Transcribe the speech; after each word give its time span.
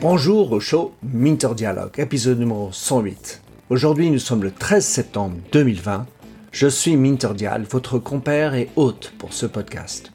Bonjour 0.00 0.52
au 0.52 0.60
show 0.60 0.92
Minter 1.02 1.54
Dialogue, 1.56 1.92
épisode 1.98 2.38
numéro 2.38 2.68
108. 2.70 3.42
Aujourd'hui, 3.70 4.10
nous 4.10 4.18
sommes 4.18 4.42
le 4.42 4.50
13 4.52 4.84
septembre 4.84 5.36
2020. 5.52 6.06
Je 6.52 6.66
suis 6.68 6.96
Minter 6.96 7.34
Dial, 7.34 7.64
votre 7.68 7.98
compère 7.98 8.54
et 8.54 8.68
hôte 8.76 9.12
pour 9.18 9.32
ce 9.32 9.46
podcast. 9.46 10.12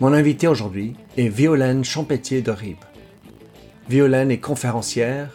Mon 0.00 0.12
invité 0.12 0.48
aujourd'hui 0.48 0.94
est 1.16 1.28
Violaine 1.28 1.84
Champetier 1.84 2.42
de 2.42 2.50
Ribes. 2.50 2.76
Violaine 3.88 4.30
est 4.30 4.40
conférencière, 4.40 5.30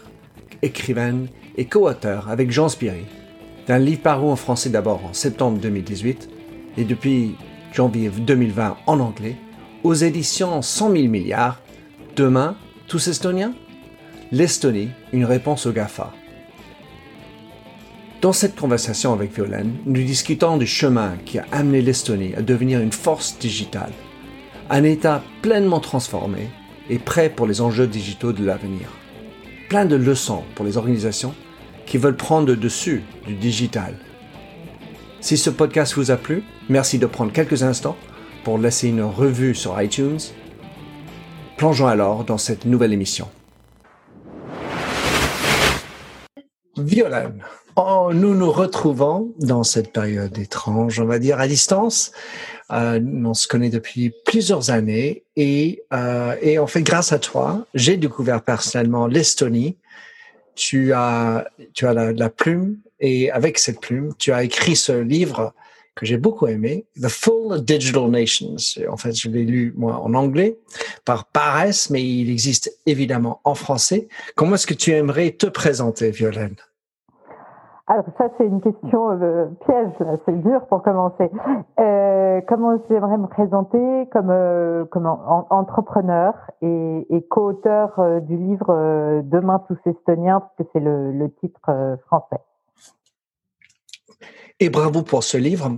écrivaine 0.62 1.28
et 1.58 1.66
co-auteur 1.66 2.30
avec 2.30 2.52
Jean 2.52 2.70
Spiry 2.70 3.06
d'un 3.68 3.80
livre 3.80 4.02
paru 4.02 4.26
en 4.26 4.36
français 4.36 4.70
d'abord 4.70 5.06
en 5.06 5.14
septembre 5.14 5.60
2018 5.60 6.30
et 6.78 6.84
depuis 6.84 7.36
janvier 7.74 8.10
2020 8.10 8.78
en 8.86 9.00
anglais 9.00 9.36
aux 9.84 9.94
éditions 9.94 10.62
100 10.62 10.92
000 10.92 11.08
milliards 11.08 11.60
Demain, 12.16 12.56
tous 12.88 13.08
estoniens? 13.08 13.56
L'Estonie, 14.32 14.90
une 15.14 15.26
réponse 15.26 15.66
au 15.66 15.72
GAFA. 15.72 16.14
Dans 18.22 18.34
cette 18.34 18.56
conversation 18.56 19.14
avec 19.14 19.34
Violaine, 19.34 19.74
nous 19.86 20.04
discutons 20.04 20.58
du 20.58 20.68
chemin 20.68 21.18
qui 21.26 21.40
a 21.40 21.46
amené 21.52 21.82
l'Estonie 21.82 22.36
à 22.36 22.44
devenir 22.44 22.80
une 22.80 22.92
force 22.92 23.40
digitale, 23.40 23.92
un 24.70 24.84
État 24.84 25.24
pleinement 25.42 25.80
transformé 25.80 26.50
et 26.90 27.00
prêt 27.00 27.30
pour 27.30 27.48
les 27.48 27.62
enjeux 27.62 27.88
digitaux 27.88 28.32
de 28.32 28.46
l'avenir. 28.46 28.90
Plein 29.68 29.86
de 29.86 29.96
leçons 29.96 30.44
pour 30.54 30.66
les 30.66 30.78
organisations 30.78 31.34
qui 31.88 31.98
veulent 31.98 32.16
prendre 32.16 32.48
le 32.48 32.56
dessus 32.56 33.04
du 33.26 33.34
digital. 33.34 33.96
Si 35.24 35.38
ce 35.38 35.50
podcast 35.50 35.94
vous 35.94 36.12
a 36.12 36.18
plu, 36.18 36.44
merci 36.68 37.00
de 37.00 37.06
prendre 37.06 37.32
quelques 37.32 37.64
instants 37.64 37.96
pour 38.44 38.58
laisser 38.58 38.90
une 38.90 39.04
revue 39.04 39.56
sur 39.56 39.82
iTunes. 39.82 40.20
Plongeons 41.56 41.88
alors 41.88 42.26
dans 42.26 42.38
cette 42.38 42.66
nouvelle 42.66 42.92
émission. 42.92 43.30
Violaine, 46.78 47.42
oh, 47.78 48.10
nous 48.14 48.36
nous 48.36 48.52
retrouvons 48.52 49.34
dans 49.40 49.64
cette 49.64 49.94
période 49.94 50.38
étrange, 50.38 51.00
on 51.00 51.06
va 51.06 51.20
dire, 51.20 51.40
à 51.40 51.48
distance. 51.48 52.12
Euh, 52.74 53.00
on 53.24 53.34
se 53.34 53.48
connaît 53.48 53.70
depuis 53.70 54.12
plusieurs 54.26 54.72
années 54.72 55.24
et, 55.38 55.84
euh, 55.94 56.36
et 56.42 56.60
en 56.60 56.68
fait, 56.68 56.82
grâce 56.82 57.14
à 57.14 57.20
toi, 57.20 57.66
j'ai 57.74 57.96
découvert 57.96 58.42
personnellement 58.42 59.08
l'Estonie 59.08 59.78
tu 60.56 60.94
as, 60.94 61.48
tu 61.74 61.88
as 61.88 61.94
la, 61.94 62.30
plume 62.30 62.78
et 63.00 63.32
avec 63.32 63.58
cette 63.58 63.82
plume, 63.82 64.14
tu 64.18 64.32
as 64.32 64.44
écrit 64.44 64.76
ce 64.76 64.92
livre 64.92 65.54
que 65.96 66.06
j'ai 66.06 66.18
beaucoup 66.18 66.48
aimé, 66.48 66.86
The 67.00 67.08
Full 67.08 67.64
Digital 67.64 68.10
Nations. 68.10 68.56
En 68.90 68.98
fait, 68.98 69.14
je 69.14 69.30
l'ai 69.30 69.44
lu 69.44 69.74
moi 69.76 70.00
en 70.00 70.14
anglais 70.16 70.58
par 71.06 71.26
paresse, 71.26 71.90
mais 71.90 72.04
il 72.04 72.32
existe 72.32 72.76
évidemment 72.86 73.42
en 73.44 73.54
français. 73.54 74.08
Comment 74.36 74.56
est-ce 74.56 74.68
que 74.68 74.74
tu 74.74 74.92
aimerais 74.92 75.32
te 75.32 75.46
présenter, 75.46 76.10
Violaine? 76.10 76.56
Alors 77.86 78.06
ça 78.18 78.30
c'est 78.38 78.46
une 78.46 78.62
question 78.62 79.12
euh, 79.12 79.48
piège, 79.66 79.92
c'est 80.26 80.42
dur 80.42 80.66
pour 80.68 80.84
commencer. 80.84 81.30
Euh, 81.80 82.40
comment 82.48 82.80
j'aimerais 82.90 83.18
me 83.18 83.28
présenter 83.28 84.10
comme 84.12 84.30
euh, 84.30 84.86
comme 84.86 85.06
entrepreneur 85.06 86.34
et, 86.62 87.06
et 87.10 87.22
co-auteur 87.28 88.00
euh, 88.00 88.20
du 88.22 88.38
livre 88.38 89.22
Demain 89.24 89.62
tous 89.68 89.78
estoniens 89.86 90.40
parce 90.40 90.54
que 90.58 90.64
c'est 90.72 90.80
le, 90.80 91.12
le, 91.12 91.30
titre 91.34 91.98
français. 92.08 92.42
Et 94.60 94.70
bravo 94.70 95.02
pour 95.02 95.24
ce 95.24 95.38
livre 95.38 95.72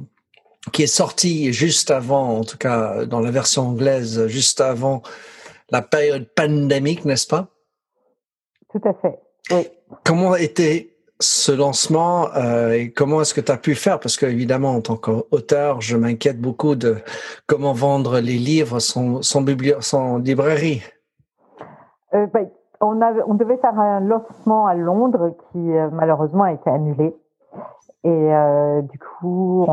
qui 0.72 0.84
est 0.84 0.88
sorti 0.88 1.54
juste 1.54 1.90
avant, 1.90 2.38
en 2.38 2.44
tout 2.44 2.58
cas 2.58 3.06
dans 3.06 3.20
la 3.20 3.32
version 3.32 3.70
anglaise, 3.70 4.28
juste 4.28 4.62
avant 4.62 5.02
la 5.72 5.82
période 5.82 6.28
pandémique, 6.36 7.06
n'est-ce 7.06 7.28
pas? 7.28 7.48
Tout 8.70 8.82
à 8.84 8.94
fait. 8.94 9.20
Oui. 9.52 9.68
Comment 10.04 10.36
était 10.36 10.95
ce 11.20 11.52
lancement 11.52 12.28
euh, 12.36 12.72
et 12.72 12.92
comment 12.92 13.22
est-ce 13.22 13.34
que 13.34 13.42
tu 13.42 13.52
as 13.52 13.58
pu 13.58 13.76
faire? 13.76 14.00
Parce 14.00 14.18
que 14.18 14.26
évidemment, 14.26 14.72
en 14.72 14.82
tant 14.82 14.98
qu'auteur, 14.98 15.82
je 15.82 15.96
m'inquiète 15.96 16.40
beaucoup 16.40 16.76
de 16.76 16.98
comment 17.48 17.74
vendre 17.74 18.20
les 18.20 18.38
livres 18.38 18.80
sans, 18.80 19.22
sans, 19.22 19.46
sans 19.80 20.18
librairie. 20.18 20.82
Euh, 22.14 22.28
ben, 22.34 22.50
on, 22.82 23.02
avait, 23.02 23.22
on 23.28 23.36
devait 23.36 23.58
faire 23.58 23.80
un 23.80 24.02
lancement 24.02 24.68
à 24.68 24.76
Londres 24.76 25.36
qui 25.52 25.72
euh, 25.72 25.90
malheureusement 25.92 26.44
a 26.44 26.54
été 26.54 26.70
annulé. 26.70 27.16
Et 28.04 28.30
du 28.92 29.00
coup, 29.00 29.66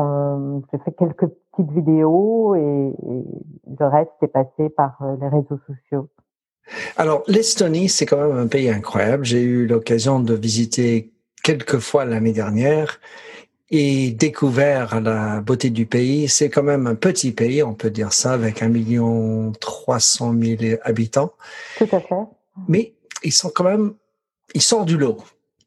j'ai 0.71 0.79
fait 0.79 0.91
quelques 0.93 1.27
petites 1.27 1.71
vidéos 1.71 2.55
et, 2.55 2.59
et 2.59 3.23
le 3.79 3.85
reste 3.85 4.09
est 4.23 4.27
passé 4.27 4.69
par 4.75 4.97
les 5.21 5.27
réseaux 5.27 5.59
sociaux. 5.67 6.09
Alors, 6.97 7.21
l'Estonie, 7.27 7.89
c'est 7.89 8.07
quand 8.07 8.17
même 8.17 8.35
un 8.35 8.47
pays 8.47 8.71
incroyable. 8.71 9.23
J'ai 9.23 9.43
eu 9.43 9.67
l'occasion 9.67 10.19
de 10.19 10.33
visiter 10.33 11.12
quelques 11.43 11.79
fois 11.79 12.05
l'année 12.05 12.33
dernière 12.33 12.99
et 13.69 14.11
découvert 14.11 15.01
la 15.01 15.41
beauté 15.41 15.69
du 15.69 15.85
pays. 15.85 16.27
C'est 16.27 16.49
quand 16.49 16.63
même 16.63 16.87
un 16.87 16.95
petit 16.95 17.31
pays, 17.31 17.61
on 17.63 17.73
peut 17.73 17.89
dire 17.89 18.13
ça, 18.13 18.33
avec 18.33 18.63
un 18.63 18.69
million 18.69 19.51
trois 19.59 19.99
cent 19.99 20.31
mille 20.31 20.79
habitants. 20.83 21.33
Tout 21.77 21.87
à 21.91 21.99
fait. 21.99 22.23
Mais 22.67 22.93
ils 23.23 23.31
sont 23.31 23.51
quand 23.53 23.63
même, 23.63 23.93
ils 24.55 24.61
sortent 24.61 24.87
du 24.87 24.97
lot. 24.97 25.17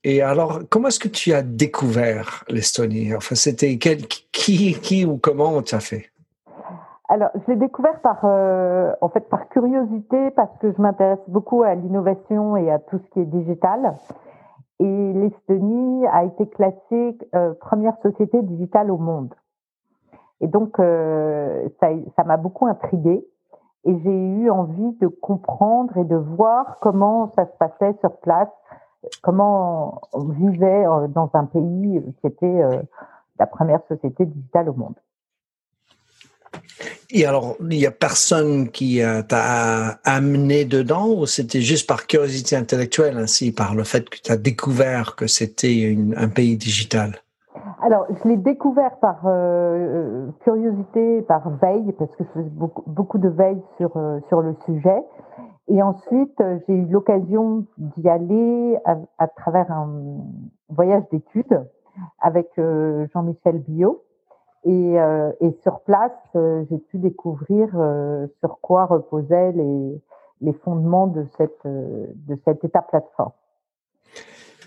Et 0.05 0.23
alors, 0.23 0.61
comment 0.71 0.87
est-ce 0.87 1.01
que 1.01 1.09
tu 1.09 1.33
as 1.33 1.43
découvert 1.43 2.45
l'Estonie? 2.49 3.13
Enfin, 3.13 3.35
c'était 3.35 3.77
quel, 3.77 4.07
qui, 4.07 4.79
qui 4.81 5.05
ou 5.05 5.17
comment 5.17 5.61
tu 5.63 5.75
as 5.75 5.81
fait? 5.81 6.11
Alors, 7.09 7.31
je 7.35 7.53
l'ai 7.53 7.59
découvert 7.59 8.01
par, 8.01 8.21
euh, 8.25 8.93
en 9.01 9.09
fait, 9.09 9.29
par 9.29 9.49
curiosité, 9.49 10.31
parce 10.37 10.57
que 10.61 10.73
je 10.73 10.81
m'intéresse 10.81 11.19
beaucoup 11.29 11.63
à 11.65 11.75
l'innovation 11.75 12.57
et 12.57 12.71
à 12.71 12.79
tout 12.79 13.01
ce 13.05 13.15
qui 13.15 13.21
est 13.21 13.25
digital. 13.25 13.95
Et 14.79 15.13
l'Estonie 15.13 16.07
a 16.07 16.25
été 16.25 16.47
classée 16.49 17.19
euh, 17.35 17.55
première 17.55 17.97
société 18.03 18.43
digitale 18.43 18.91
au 18.91 18.99
monde. 18.99 19.35
Et 20.41 20.49
donc, 20.49 20.79
euh, 20.79 21.69
ça 21.81 22.25
m'a 22.25 22.37
beaucoup 22.37 22.67
intriguée. 22.67 23.27
Et 23.85 23.99
j'ai 24.01 24.11
eu 24.11 24.51
envie 24.51 24.93
de 25.01 25.07
comprendre 25.07 25.97
et 25.97 26.05
de 26.05 26.17
voir 26.17 26.77
comment 26.81 27.33
ça 27.37 27.47
se 27.47 27.57
passait 27.59 27.97
sur 28.01 28.17
place, 28.19 28.49
comment 29.23 30.01
on 30.13 30.25
vivait 30.25 30.87
euh, 30.87 31.07
dans 31.09 31.31
un 31.35 31.45
pays 31.45 32.03
qui 32.21 32.27
était 32.27 32.63
la 33.39 33.47
première 33.47 33.81
société 33.89 34.27
digitale 34.27 34.69
au 34.69 34.75
monde. 34.75 34.97
Et 37.11 37.25
alors, 37.25 37.57
il 37.61 37.79
n'y 37.79 37.87
a 37.87 37.91
personne 37.91 38.69
qui 38.69 39.03
euh, 39.03 39.23
t'a 39.23 39.99
amené 40.05 40.65
dedans 40.65 41.09
ou 41.09 41.27
c'était 41.27 41.61
juste 41.61 41.89
par 41.89 42.07
curiosité 42.07 42.57
intellectuelle, 42.57 43.17
ainsi 43.17 43.53
par 43.53 43.75
le 43.75 43.85
fait 43.85 44.09
que 44.09 44.19
tu 44.23 44.33
as 44.33 44.37
découvert 44.37 45.17
que 45.17 45.27
c'était 45.27 45.97
un 46.17 46.29
pays 46.29 46.57
digital? 46.57 47.17
Alors, 47.83 48.07
je 48.11 48.29
l'ai 48.29 48.37
découvert 48.37 48.97
par 48.99 49.21
euh, 49.27 50.27
curiosité, 50.41 51.23
par 51.23 51.51
veille, 51.51 51.93
parce 51.99 52.11
que 52.17 52.25
je 52.25 52.41
faisais 52.41 52.51
beaucoup, 52.51 53.19
de 53.19 53.29
veille 53.29 53.63
sur, 53.77 53.97
euh, 53.97 54.19
sur 54.29 54.41
le 54.41 54.57
sujet. 54.65 55.03
Et 55.69 55.83
ensuite, 55.83 56.43
j'ai 56.67 56.75
eu 56.75 56.87
l'occasion 56.87 57.67
d'y 57.79 58.09
aller 58.09 58.77
à, 58.85 58.97
à, 59.19 59.27
travers 59.29 59.71
un 59.71 59.91
voyage 60.69 61.03
d'études 61.11 61.67
avec 62.21 62.49
Jean-Michel 62.57 63.59
Biot 63.67 64.06
et, 64.67 64.99
euh, 64.99 65.31
et 65.41 65.51
sur 65.63 65.81
place, 65.81 66.11
euh, 66.35 66.65
j'ai 66.69 66.79
pu 66.79 66.99
découvrir 66.99 67.69
euh, 67.77 68.27
sur 68.41 68.59
quoi 68.61 68.87
reposaient 68.87 69.53
les, 69.53 70.53
fondements 70.65 71.07
de 71.07 71.25
cette, 71.39 71.65
de 71.65 72.39
cette 72.45 72.65
état 72.65 72.83
plateforme. 72.83 73.33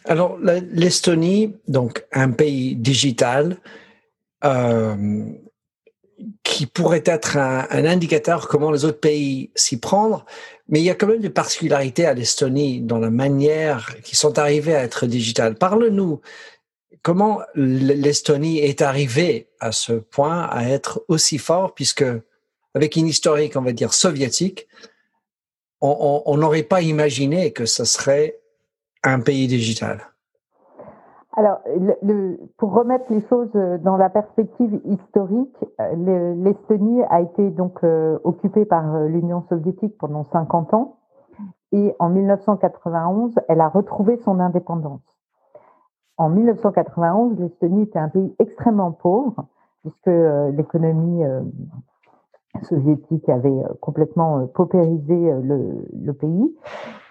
Alors, 0.05 0.37
l'Estonie, 0.39 1.57
donc 1.67 2.05
un 2.13 2.31
pays 2.31 2.75
digital, 2.75 3.57
qui 6.43 6.65
pourrait 6.65 7.03
être 7.05 7.37
un, 7.37 7.67
un, 7.69 7.85
indicateur 7.85 8.47
comment 8.47 8.71
les 8.71 8.85
autres 8.85 8.99
pays 8.99 9.51
s'y 9.55 9.79
prendre, 9.79 10.25
mais 10.69 10.79
il 10.79 10.85
y 10.85 10.89
a 10.89 10.95
quand 10.95 11.07
même 11.07 11.19
des 11.19 11.29
particularités 11.29 12.05
à 12.05 12.13
l'Estonie 12.13 12.81
dans 12.81 12.99
la 12.99 13.09
manière 13.09 13.95
qui 14.03 14.15
sont 14.15 14.39
arrivées 14.39 14.75
à 14.75 14.83
être 14.83 15.05
digitales. 15.05 15.55
Parle-nous 15.55 16.21
comment 17.03 17.39
l'Estonie 17.55 18.59
est 18.59 18.81
arrivée 18.81 19.49
à 19.59 19.71
ce 19.71 19.93
point 19.93 20.41
à 20.43 20.63
être 20.65 21.03
aussi 21.07 21.37
fort, 21.37 21.73
puisque 21.73 22.05
avec 22.75 22.95
une 22.95 23.07
historique, 23.07 23.55
on 23.55 23.61
va 23.61 23.71
dire, 23.71 23.93
soviétique, 23.93 24.67
on 25.81 26.35
n'aurait 26.37 26.63
pas 26.63 26.81
imaginé 26.81 27.53
que 27.53 27.65
ce 27.65 27.85
serait 27.85 28.39
un 29.03 29.21
pays 29.21 29.47
digital. 29.47 30.01
Alors, 31.37 31.59
pour 32.57 32.73
remettre 32.73 33.05
les 33.09 33.25
choses 33.29 33.51
dans 33.53 33.95
la 33.95 34.09
perspective 34.09 34.81
historique, 34.85 35.55
l'Estonie 35.95 37.01
a 37.09 37.21
été 37.21 37.49
donc 37.51 37.77
euh, 37.83 38.19
occupée 38.25 38.65
par 38.65 38.93
euh, 38.93 39.07
l'Union 39.07 39.45
soviétique 39.47 39.97
pendant 39.97 40.25
50 40.33 40.73
ans 40.73 40.97
et 41.71 41.95
en 41.99 42.09
1991, 42.09 43.35
elle 43.47 43.61
a 43.61 43.69
retrouvé 43.69 44.19
son 44.25 44.39
indépendance 44.39 45.18
en 46.19 46.27
1991, 46.29 47.39
l'Estonie 47.39 47.83
était 47.83 47.97
un 47.97 48.09
pays 48.09 48.35
extrêmement 48.39 48.91
pauvre, 48.91 49.45
puisque 49.81 50.07
euh, 50.09 50.51
l'économie 50.51 51.23
euh, 51.23 51.41
soviétique 52.63 53.27
avait 53.29 53.63
complètement 53.79 54.45
paupérisé 54.47 55.15
le, 55.15 56.11
pays 56.11 56.53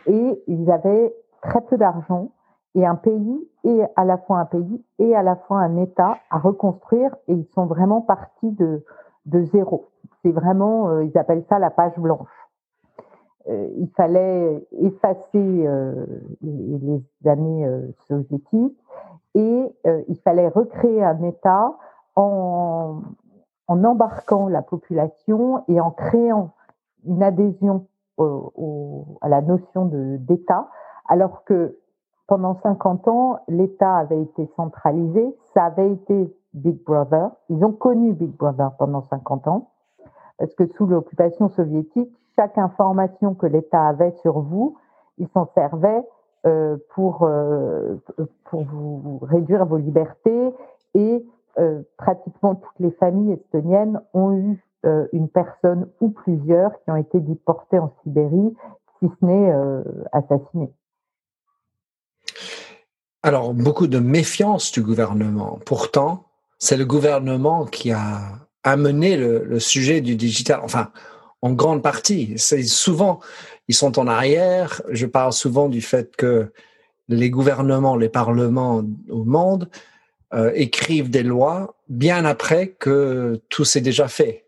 et 0.06 0.42
ils 0.46 0.70
avaient 0.70 1.14
très 1.40 1.62
peu 1.62 1.78
d'argent 1.78 2.32
et 2.74 2.84
un 2.84 2.96
pays 2.96 3.48
et 3.64 3.82
à 3.96 4.04
la 4.04 4.18
fois 4.18 4.40
un 4.40 4.44
pays 4.44 4.84
et 4.98 5.16
à 5.16 5.22
la 5.22 5.36
fois 5.36 5.60
un 5.60 5.76
État 5.78 6.18
à 6.30 6.38
reconstruire 6.38 7.16
et 7.28 7.32
ils 7.32 7.48
sont 7.54 7.64
vraiment 7.64 8.02
partis 8.02 8.50
de, 8.50 8.84
zéro. 9.52 9.88
C'est 10.22 10.32
vraiment, 10.32 10.90
euh, 10.90 11.04
ils 11.04 11.16
appellent 11.16 11.44
ça 11.48 11.58
la 11.58 11.70
page 11.70 11.96
blanche. 11.96 12.28
Euh, 13.48 13.68
il 13.78 13.88
fallait 13.96 14.66
effacer 14.72 15.22
euh, 15.34 16.04
les, 16.42 17.02
années 17.26 17.66
soviétiques 18.06 18.78
et 19.34 19.74
euh, 19.86 20.02
il 20.08 20.18
fallait 20.18 20.48
recréer 20.48 21.02
un 21.02 21.22
État 21.22 21.74
en, 22.16 23.00
embarquant 23.68 24.48
la 24.48 24.62
population 24.62 25.64
et 25.68 25.80
en 25.80 25.90
créant 25.90 26.50
une 27.06 27.22
adhésion 27.22 27.86
à 29.20 29.28
la 29.28 29.40
notion 29.40 29.86
d'État, 29.86 30.68
alors 31.06 31.44
que 31.44 31.78
pendant 32.26 32.58
50 32.62 33.06
ans, 33.06 33.38
l'État 33.46 33.96
avait 33.96 34.20
été 34.20 34.50
centralisé, 34.56 35.36
ça 35.54 35.66
avait 35.66 35.92
été 35.92 36.36
Big 36.52 36.82
Brother. 36.82 37.30
Ils 37.48 37.64
ont 37.64 37.72
connu 37.72 38.12
Big 38.14 38.36
Brother 38.36 38.72
pendant 38.76 39.06
50 39.08 39.46
ans, 39.46 39.70
parce 40.36 40.52
que 40.54 40.66
sous 40.66 40.86
l'occupation 40.86 41.48
soviétique, 41.48 42.17
chaque 42.38 42.56
information 42.56 43.34
que 43.34 43.46
l'État 43.46 43.88
avait 43.88 44.14
sur 44.22 44.40
vous, 44.40 44.78
il 45.18 45.26
s'en 45.34 45.50
servait 45.56 46.02
euh, 46.46 46.76
pour, 46.94 47.24
euh, 47.24 47.96
pour 48.44 48.62
vous 48.62 49.18
réduire 49.22 49.66
vos 49.66 49.76
libertés 49.76 50.54
et 50.94 51.26
euh, 51.58 51.82
pratiquement 51.96 52.54
toutes 52.54 52.78
les 52.78 52.92
familles 52.92 53.32
estoniennes 53.32 54.00
ont 54.14 54.32
eu 54.32 54.64
une 55.12 55.28
personne 55.28 55.88
ou 56.00 56.10
plusieurs 56.10 56.70
qui 56.84 56.90
ont 56.92 56.96
été 56.96 57.18
déportées 57.18 57.80
en 57.80 57.92
Sibérie, 58.02 58.54
si 58.98 59.10
ce 59.20 59.26
n'est 59.26 59.52
assassinées. 60.12 60.72
Alors, 63.24 63.52
beaucoup 63.52 63.88
de 63.88 63.98
méfiance 63.98 64.70
du 64.70 64.82
gouvernement. 64.82 65.58
Pourtant, 65.66 66.22
c'est 66.58 66.76
le 66.76 66.86
gouvernement 66.86 67.66
qui 67.66 67.90
a 67.90 68.20
amené 68.62 69.16
le, 69.16 69.44
le, 69.44 69.58
sujet 69.58 70.00
du 70.00 70.14
digital, 70.14 70.60
enfin, 70.62 70.90
en 71.42 71.52
grande 71.52 71.82
partie. 71.82 72.34
C'est 72.36 72.62
souvent, 72.62 73.20
ils 73.68 73.74
sont 73.74 73.98
en 73.98 74.06
arrière. 74.06 74.82
Je 74.90 75.06
parle 75.06 75.32
souvent 75.32 75.68
du 75.68 75.80
fait 75.80 76.16
que 76.16 76.52
les 77.08 77.30
gouvernements, 77.30 77.96
les 77.96 78.08
parlements 78.08 78.82
au 79.08 79.24
monde 79.24 79.68
euh, 80.34 80.50
écrivent 80.54 81.10
des 81.10 81.22
lois 81.22 81.74
bien 81.88 82.24
après 82.24 82.68
que 82.68 83.40
tout 83.48 83.64
s'est 83.64 83.80
déjà 83.80 84.08
fait. 84.08 84.44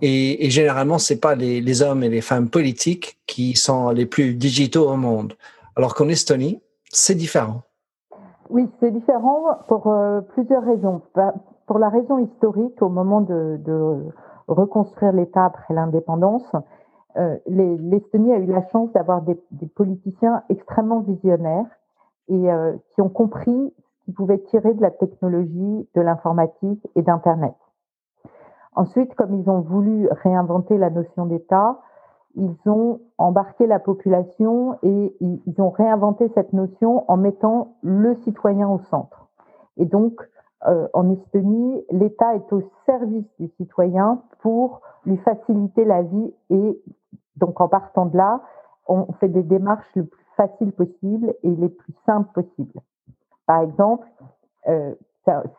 Et, 0.00 0.46
et 0.46 0.50
généralement, 0.50 0.98
c'est 0.98 1.20
pas 1.20 1.34
les, 1.34 1.82
hommes 1.82 2.02
et 2.02 2.08
les 2.08 2.20
femmes 2.20 2.48
politiques 2.48 3.18
qui 3.26 3.56
sont 3.56 3.90
les 3.90 4.06
plus 4.06 4.34
digitaux 4.34 4.88
au 4.88 4.96
monde. 4.96 5.34
Alors 5.76 5.94
qu'en 5.94 6.08
Estonie, 6.08 6.60
c'est 6.90 7.14
différent. 7.14 7.62
Oui, 8.50 8.68
c'est 8.80 8.90
différent 8.90 9.58
pour 9.68 9.88
euh, 9.88 10.20
plusieurs 10.34 10.64
raisons. 10.64 11.02
Pour 11.66 11.78
la 11.78 11.90
raison 11.90 12.18
historique, 12.18 12.80
au 12.80 12.88
moment 12.88 13.20
de 13.20 13.60
reconstruire 14.48 15.12
l'État 15.12 15.44
après 15.44 15.74
l'indépendance, 15.74 16.50
euh, 17.16 17.36
l'Estonie 17.46 18.32
a 18.32 18.38
eu 18.38 18.46
la 18.46 18.66
chance 18.68 18.92
d'avoir 18.92 19.22
des, 19.22 19.36
politiciens 19.74 20.42
extrêmement 20.48 21.00
visionnaires 21.00 21.66
et 22.28 22.52
euh, 22.52 22.76
qui 22.94 23.02
ont 23.02 23.08
compris 23.08 23.74
ce 23.76 24.04
qu'ils 24.04 24.14
pouvaient 24.14 24.38
tirer 24.38 24.74
de 24.74 24.82
la 24.82 24.90
technologie, 24.90 25.88
de 25.94 26.00
l'informatique 26.00 26.86
et 26.94 27.02
d'Internet. 27.02 27.54
Ensuite, 28.74 29.14
comme 29.14 29.34
ils 29.34 29.50
ont 29.50 29.60
voulu 29.60 30.08
réinventer 30.22 30.78
la 30.78 30.90
notion 30.90 31.26
d'État, 31.26 31.78
ils 32.36 32.56
ont 32.66 33.00
embarqué 33.16 33.66
la 33.66 33.80
population 33.80 34.78
et 34.82 35.16
ils 35.20 35.60
ont 35.60 35.70
réinventé 35.70 36.28
cette 36.34 36.52
notion 36.52 37.04
en 37.10 37.16
mettant 37.16 37.74
le 37.82 38.14
citoyen 38.14 38.68
au 38.68 38.78
centre. 38.78 39.28
Et 39.76 39.86
donc, 39.86 40.20
euh, 40.66 40.88
en 40.92 41.10
Estonie, 41.12 41.84
l'État 41.90 42.34
est 42.34 42.52
au 42.52 42.62
service 42.84 43.26
du 43.38 43.48
citoyen 43.56 44.22
pour 44.40 44.80
lui 45.06 45.16
faciliter 45.18 45.84
la 45.84 46.02
vie 46.02 46.34
et 46.50 46.82
donc 47.36 47.60
en 47.60 47.68
partant 47.68 48.06
de 48.06 48.16
là, 48.16 48.40
on 48.86 49.12
fait 49.20 49.28
des 49.28 49.42
démarches 49.42 49.86
le 49.94 50.04
plus 50.04 50.24
faciles 50.36 50.72
possible 50.72 51.34
et 51.42 51.50
les 51.50 51.68
plus 51.68 51.94
simples 52.06 52.32
possibles. 52.32 52.80
Par 53.46 53.60
exemple, 53.60 54.06
euh, 54.68 54.94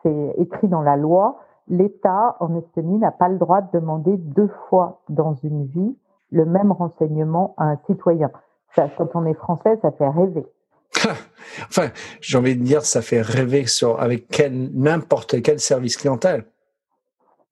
c'est 0.02 0.34
écrit 0.38 0.68
dans 0.68 0.82
la 0.82 0.96
loi, 0.96 1.38
l'État 1.68 2.36
en 2.40 2.56
Estonie 2.56 2.98
n'a 2.98 3.12
pas 3.12 3.28
le 3.28 3.38
droit 3.38 3.60
de 3.60 3.68
demander 3.72 4.16
deux 4.16 4.50
fois 4.68 5.00
dans 5.08 5.34
une 5.34 5.66
vie 5.66 5.96
le 6.32 6.44
même 6.44 6.72
renseignement 6.72 7.54
à 7.56 7.64
un 7.64 7.76
citoyen. 7.86 8.30
Ça, 8.74 8.88
quand 8.96 9.08
on 9.14 9.24
est 9.24 9.34
français, 9.34 9.78
ça 9.82 9.90
fait 9.92 10.08
rêver. 10.08 10.46
enfin, 11.68 11.90
j'ai 12.20 12.38
envie 12.38 12.56
de 12.56 12.62
dire, 12.62 12.84
ça 12.84 13.02
fait 13.02 13.22
rêver 13.22 13.66
sur 13.66 14.00
avec 14.00 14.28
quel 14.28 14.70
n'importe 14.74 15.42
quel 15.42 15.60
service 15.60 15.96
clientèle. 15.96 16.44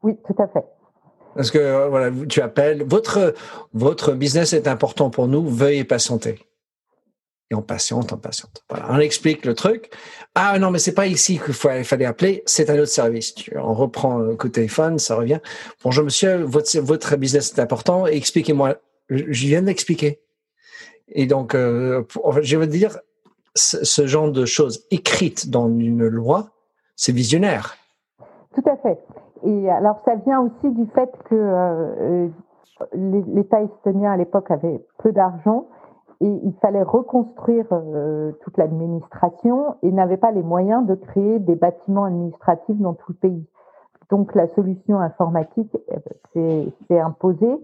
Oui, 0.02 0.14
tout 0.26 0.40
à 0.42 0.48
fait. 0.48 0.64
Parce 1.34 1.50
que 1.50 1.88
voilà, 1.88 2.10
tu 2.28 2.40
appelles, 2.40 2.82
votre 2.84 3.34
votre 3.72 4.12
business 4.12 4.52
est 4.52 4.66
important 4.66 5.10
pour 5.10 5.28
nous, 5.28 5.48
veuillez 5.48 5.84
patienter 5.84 6.38
et 7.50 7.54
on 7.54 7.62
patiente, 7.62 8.12
on 8.12 8.18
patiente. 8.18 8.62
Voilà, 8.68 8.86
on 8.90 8.98
explique 8.98 9.44
le 9.44 9.54
truc. 9.54 9.90
Ah 10.34 10.58
non, 10.58 10.70
mais 10.70 10.78
c'est 10.78 10.92
pas 10.92 11.06
ici 11.06 11.40
qu'il 11.42 11.54
fallait 11.54 12.04
appeler, 12.04 12.42
c'est 12.46 12.68
un 12.70 12.74
autre 12.74 12.92
service. 12.92 13.34
On 13.54 13.72
reprend 13.74 14.18
le 14.18 14.36
coup 14.36 14.48
de 14.48 14.52
téléphone, 14.52 14.98
ça 14.98 15.16
revient. 15.16 15.40
Bonjour 15.82 16.04
monsieur, 16.04 16.42
votre, 16.42 16.78
votre 16.80 17.16
business 17.16 17.54
est 17.56 17.60
important, 17.60 18.06
expliquez-moi. 18.06 18.76
Je 19.08 19.46
viens 19.46 19.62
d'expliquer. 19.62 20.20
Et 21.08 21.24
donc, 21.24 21.54
euh, 21.54 22.04
je 22.42 22.56
veux 22.58 22.66
dire, 22.66 22.98
ce 23.58 24.06
genre 24.06 24.30
de 24.30 24.44
choses 24.44 24.86
écrites 24.90 25.50
dans 25.50 25.68
une 25.68 26.06
loi, 26.06 26.50
c'est 26.96 27.12
visionnaire. 27.12 27.76
Tout 28.54 28.68
à 28.68 28.76
fait. 28.76 28.98
Et 29.44 29.70
alors, 29.70 30.00
ça 30.04 30.16
vient 30.16 30.40
aussi 30.40 30.70
du 30.74 30.86
fait 30.94 31.10
que 31.28 31.34
euh, 31.34 32.28
l'État 32.94 33.62
estonien 33.62 34.12
à 34.12 34.16
l'époque 34.16 34.50
avait 34.50 34.84
peu 34.98 35.12
d'argent 35.12 35.68
et 36.20 36.26
il 36.26 36.52
fallait 36.60 36.82
reconstruire 36.82 37.66
euh, 37.70 38.32
toute 38.42 38.56
l'administration 38.56 39.76
et 39.82 39.92
n'avait 39.92 40.16
pas 40.16 40.32
les 40.32 40.42
moyens 40.42 40.84
de 40.86 40.94
créer 40.94 41.38
des 41.38 41.54
bâtiments 41.54 42.04
administratifs 42.04 42.78
dans 42.78 42.94
tout 42.94 43.12
le 43.12 43.28
pays. 43.28 43.46
Donc 44.10 44.34
la 44.34 44.48
solution 44.48 44.98
informatique 44.98 45.76
euh, 46.36 46.64
s'est 46.88 46.98
imposée. 46.98 47.54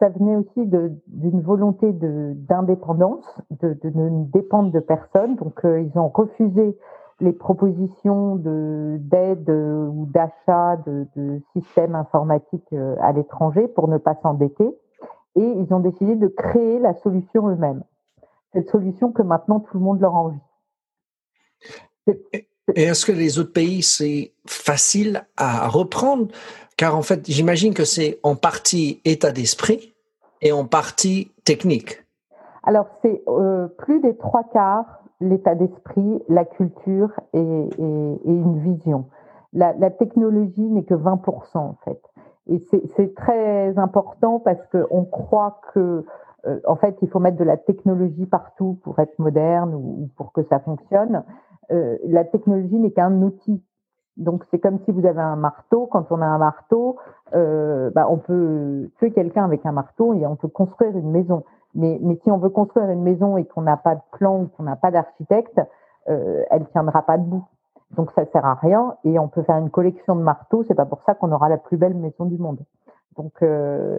Ça 0.00 0.08
venait 0.08 0.36
aussi 0.36 0.66
d'une 0.66 1.40
volonté 1.40 1.92
d'indépendance, 1.92 3.24
de, 3.50 3.78
de, 3.82 3.90
ne 3.90 4.24
dépendre 4.24 4.72
de 4.72 4.80
personne. 4.80 5.36
Donc 5.36 5.64
euh, 5.64 5.80
ils 5.80 5.98
ont 5.98 6.08
refusé 6.08 6.76
les 7.20 7.32
propositions 7.32 8.36
d'aide 8.36 9.48
ou 9.48 10.06
d'achat 10.06 10.76
de, 10.84 11.06
de, 11.16 11.40
systèmes 11.52 11.94
informatiques 11.94 12.72
euh, 12.72 12.96
à 13.00 13.12
l'étranger 13.12 13.68
pour 13.68 13.88
ne 13.88 13.98
pas 13.98 14.16
s'endetter 14.16 14.76
et 15.36 15.44
ils 15.44 15.72
ont 15.72 15.80
décidé 15.80 16.16
de 16.16 16.28
créer 16.28 16.78
la 16.78 16.94
solution 16.94 17.48
eux-mêmes. 17.48 17.82
Cette 18.52 18.68
solution 18.68 19.12
que 19.12 19.22
maintenant 19.22 19.60
tout 19.60 19.76
le 19.76 19.84
monde 19.84 20.00
leur 20.00 20.14
envie. 20.14 20.38
Et 22.74 22.84
est-ce 22.84 23.04
que 23.04 23.12
les 23.12 23.38
autres 23.38 23.52
pays, 23.52 23.82
c'est 23.82 24.32
facile 24.46 25.26
à 25.36 25.68
reprendre? 25.68 26.28
Car 26.76 26.96
en 26.96 27.02
fait, 27.02 27.20
j'imagine 27.26 27.74
que 27.74 27.84
c'est 27.84 28.18
en 28.22 28.36
partie 28.36 29.00
état 29.04 29.32
d'esprit 29.32 29.94
et 30.40 30.52
en 30.52 30.64
partie 30.64 31.30
technique. 31.44 32.02
Alors, 32.64 32.86
c'est 33.02 33.22
euh, 33.28 33.68
plus 33.78 34.00
des 34.00 34.16
trois 34.16 34.44
quarts 34.52 35.04
l'état 35.20 35.54
d'esprit, 35.54 36.22
la 36.28 36.44
culture 36.44 37.10
et, 37.32 37.38
une 37.38 38.58
vision. 38.60 39.06
La, 39.52 39.90
technologie 39.90 40.68
n'est 40.68 40.84
que 40.84 40.94
20% 40.94 41.58
en 41.58 41.76
fait. 41.84 42.00
Et 42.46 42.62
c'est 42.96 43.14
très 43.14 43.78
important 43.78 44.38
parce 44.38 44.60
qu'on 44.70 45.04
croit 45.04 45.60
que, 45.72 46.04
euh, 46.46 46.60
en 46.66 46.76
fait, 46.76 46.96
il 47.00 47.08
faut 47.08 47.20
mettre 47.20 47.38
de 47.38 47.44
la 47.44 47.56
technologie 47.56 48.26
partout 48.26 48.78
pour 48.82 48.98
être 48.98 49.18
moderne 49.18 49.74
ou 49.74 50.10
pour 50.16 50.32
que 50.32 50.42
ça 50.50 50.60
fonctionne. 50.60 51.24
Euh, 51.70 51.98
la 52.04 52.24
technologie 52.24 52.78
n'est 52.78 52.90
qu'un 52.90 53.22
outil. 53.22 53.62
Donc 54.16 54.44
c'est 54.50 54.58
comme 54.58 54.78
si 54.84 54.92
vous 54.92 55.06
avez 55.06 55.20
un 55.20 55.36
marteau. 55.36 55.86
Quand 55.86 56.06
on 56.10 56.20
a 56.20 56.26
un 56.26 56.38
marteau, 56.38 56.96
euh, 57.34 57.90
bah, 57.90 58.06
on 58.08 58.18
peut 58.18 58.90
tuer 58.98 59.10
quelqu'un 59.12 59.44
avec 59.44 59.66
un 59.66 59.72
marteau 59.72 60.14
et 60.14 60.26
on 60.26 60.36
peut 60.36 60.48
construire 60.48 60.96
une 60.96 61.10
maison. 61.10 61.44
Mais, 61.74 61.98
si 62.22 62.30
on 62.30 62.38
veut 62.38 62.50
construire 62.50 62.88
une 62.90 63.02
maison 63.02 63.36
et 63.36 63.44
qu'on 63.44 63.62
n'a 63.62 63.76
pas 63.76 63.96
de 63.96 64.00
plan 64.12 64.42
ou 64.42 64.46
qu'on 64.46 64.62
n'a 64.62 64.76
pas 64.76 64.92
d'architecte, 64.92 65.60
euh, 66.08 66.44
elle 66.50 66.66
tiendra 66.68 67.02
pas 67.02 67.18
debout. 67.18 67.44
Donc 67.96 68.12
ça 68.12 68.24
sert 68.26 68.44
à 68.44 68.54
rien 68.54 68.94
et 69.04 69.18
on 69.18 69.28
peut 69.28 69.42
faire 69.42 69.58
une 69.58 69.70
collection 69.70 70.14
de 70.14 70.22
marteaux. 70.22 70.62
C'est 70.64 70.74
pas 70.74 70.86
pour 70.86 71.02
ça 71.02 71.14
qu'on 71.14 71.32
aura 71.32 71.48
la 71.48 71.58
plus 71.58 71.76
belle 71.76 71.94
maison 71.94 72.26
du 72.26 72.38
monde. 72.38 72.60
Donc 73.16 73.32
euh, 73.42 73.98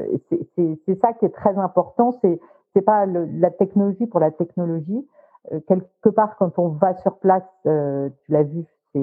c'est 0.56 1.00
ça 1.02 1.14
qui 1.14 1.26
est 1.26 1.36
très 1.36 1.58
important. 1.58 2.18
C'est 2.22 2.40
c'est 2.74 2.82
pas 2.82 3.06
la 3.06 3.52
technologie 3.52 4.06
pour 4.06 4.20
la 4.20 4.32
technologie. 4.32 5.08
Euh, 5.52 5.60
quelque 5.68 6.10
part 6.10 6.36
quand 6.38 6.58
on 6.58 6.70
va 6.70 6.96
sur 6.96 7.18
place, 7.18 7.44
euh, 7.66 8.10
tu 8.24 8.32
l'as 8.32 8.44
vu, 8.44 8.66
c'est 8.94 9.00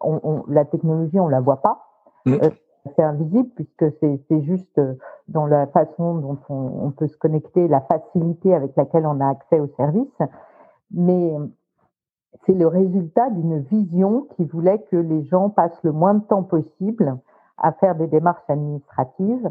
on, 0.00 0.20
on, 0.22 0.44
la 0.48 0.64
technologie 0.64 1.18
on 1.18 1.28
la 1.28 1.40
voit 1.40 1.62
pas. 1.62 1.84
Mmh. 2.26 2.34
Euh, 2.34 2.50
c'est 2.96 3.02
invisible 3.02 3.48
puisque 3.54 3.84
c'est 4.00 4.42
juste 4.42 4.80
dans 5.28 5.46
la 5.46 5.68
façon 5.68 6.16
dont 6.16 6.38
on, 6.48 6.90
peut 6.90 7.06
se 7.06 7.16
connecter, 7.16 7.68
la 7.68 7.80
facilité 7.82 8.52
avec 8.54 8.74
laquelle 8.74 9.06
on 9.06 9.20
a 9.20 9.28
accès 9.28 9.60
au 9.60 9.68
service. 9.76 10.18
Mais 10.90 11.32
c'est 12.44 12.54
le 12.54 12.66
résultat 12.66 13.30
d'une 13.30 13.60
vision 13.60 14.26
qui 14.34 14.44
voulait 14.46 14.80
que 14.90 14.96
les 14.96 15.22
gens 15.22 15.48
passent 15.48 15.80
le 15.84 15.92
moins 15.92 16.14
de 16.14 16.24
temps 16.24 16.42
possible 16.42 17.16
à 17.56 17.70
faire 17.70 17.94
des 17.94 18.08
démarches 18.08 18.42
administratives. 18.48 19.48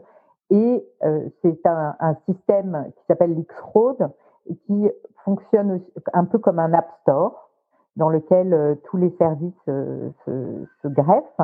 Et 0.50 0.86
euh, 1.04 1.30
c'est 1.42 1.66
un, 1.66 1.96
un, 2.02 2.16
système 2.28 2.92
qui 2.98 3.06
s'appelle 3.06 3.34
l'X-Road 3.34 4.12
qui 4.66 4.90
fonctionne 5.24 5.82
un 6.14 6.26
peu 6.26 6.40
comme 6.40 6.60
un 6.60 6.74
App 6.74 6.90
Store 7.02 7.52
dans 7.96 8.10
lequel 8.10 8.54
euh, 8.54 8.76
tous 8.86 8.98
les 8.98 9.12
services 9.18 9.54
euh, 9.68 10.10
se, 10.26 10.88
greffent 10.88 11.42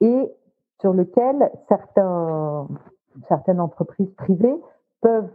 et 0.00 0.32
sur 0.80 0.92
lequel 0.92 1.50
certains, 1.68 2.66
certaines 3.28 3.60
entreprises 3.60 4.10
privées 4.16 4.60
peuvent 5.00 5.30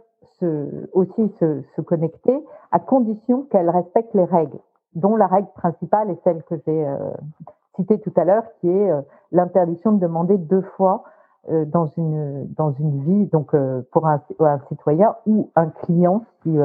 aussi 0.92 1.32
se, 1.40 1.80
connecter 1.80 2.44
à 2.70 2.78
condition 2.78 3.42
qu'elles 3.50 3.70
respectent 3.70 4.14
les 4.14 4.24
règles 4.24 4.58
dont 4.94 5.16
la 5.16 5.26
règle 5.26 5.48
principale 5.54 6.10
est 6.10 6.22
celle 6.22 6.42
que 6.44 6.56
j'ai 6.66 6.86
euh, 6.86 6.96
citée 7.76 7.98
tout 8.00 8.12
à 8.16 8.24
l'heure, 8.24 8.44
qui 8.60 8.68
est 8.68 8.90
l'interdiction 9.32 9.92
de 9.92 10.00
demander 10.00 10.38
deux 10.38 10.62
fois 10.76 11.04
dans 11.48 11.86
une 11.86 12.46
dans 12.56 12.72
une 12.72 13.02
vie, 13.04 13.26
donc 13.26 13.54
pour 13.92 14.06
un, 14.06 14.20
un, 14.40 14.58
citoyen 14.68 15.14
ou 15.26 15.50
un 15.54 15.68
client 15.68 16.24
si 16.42 16.58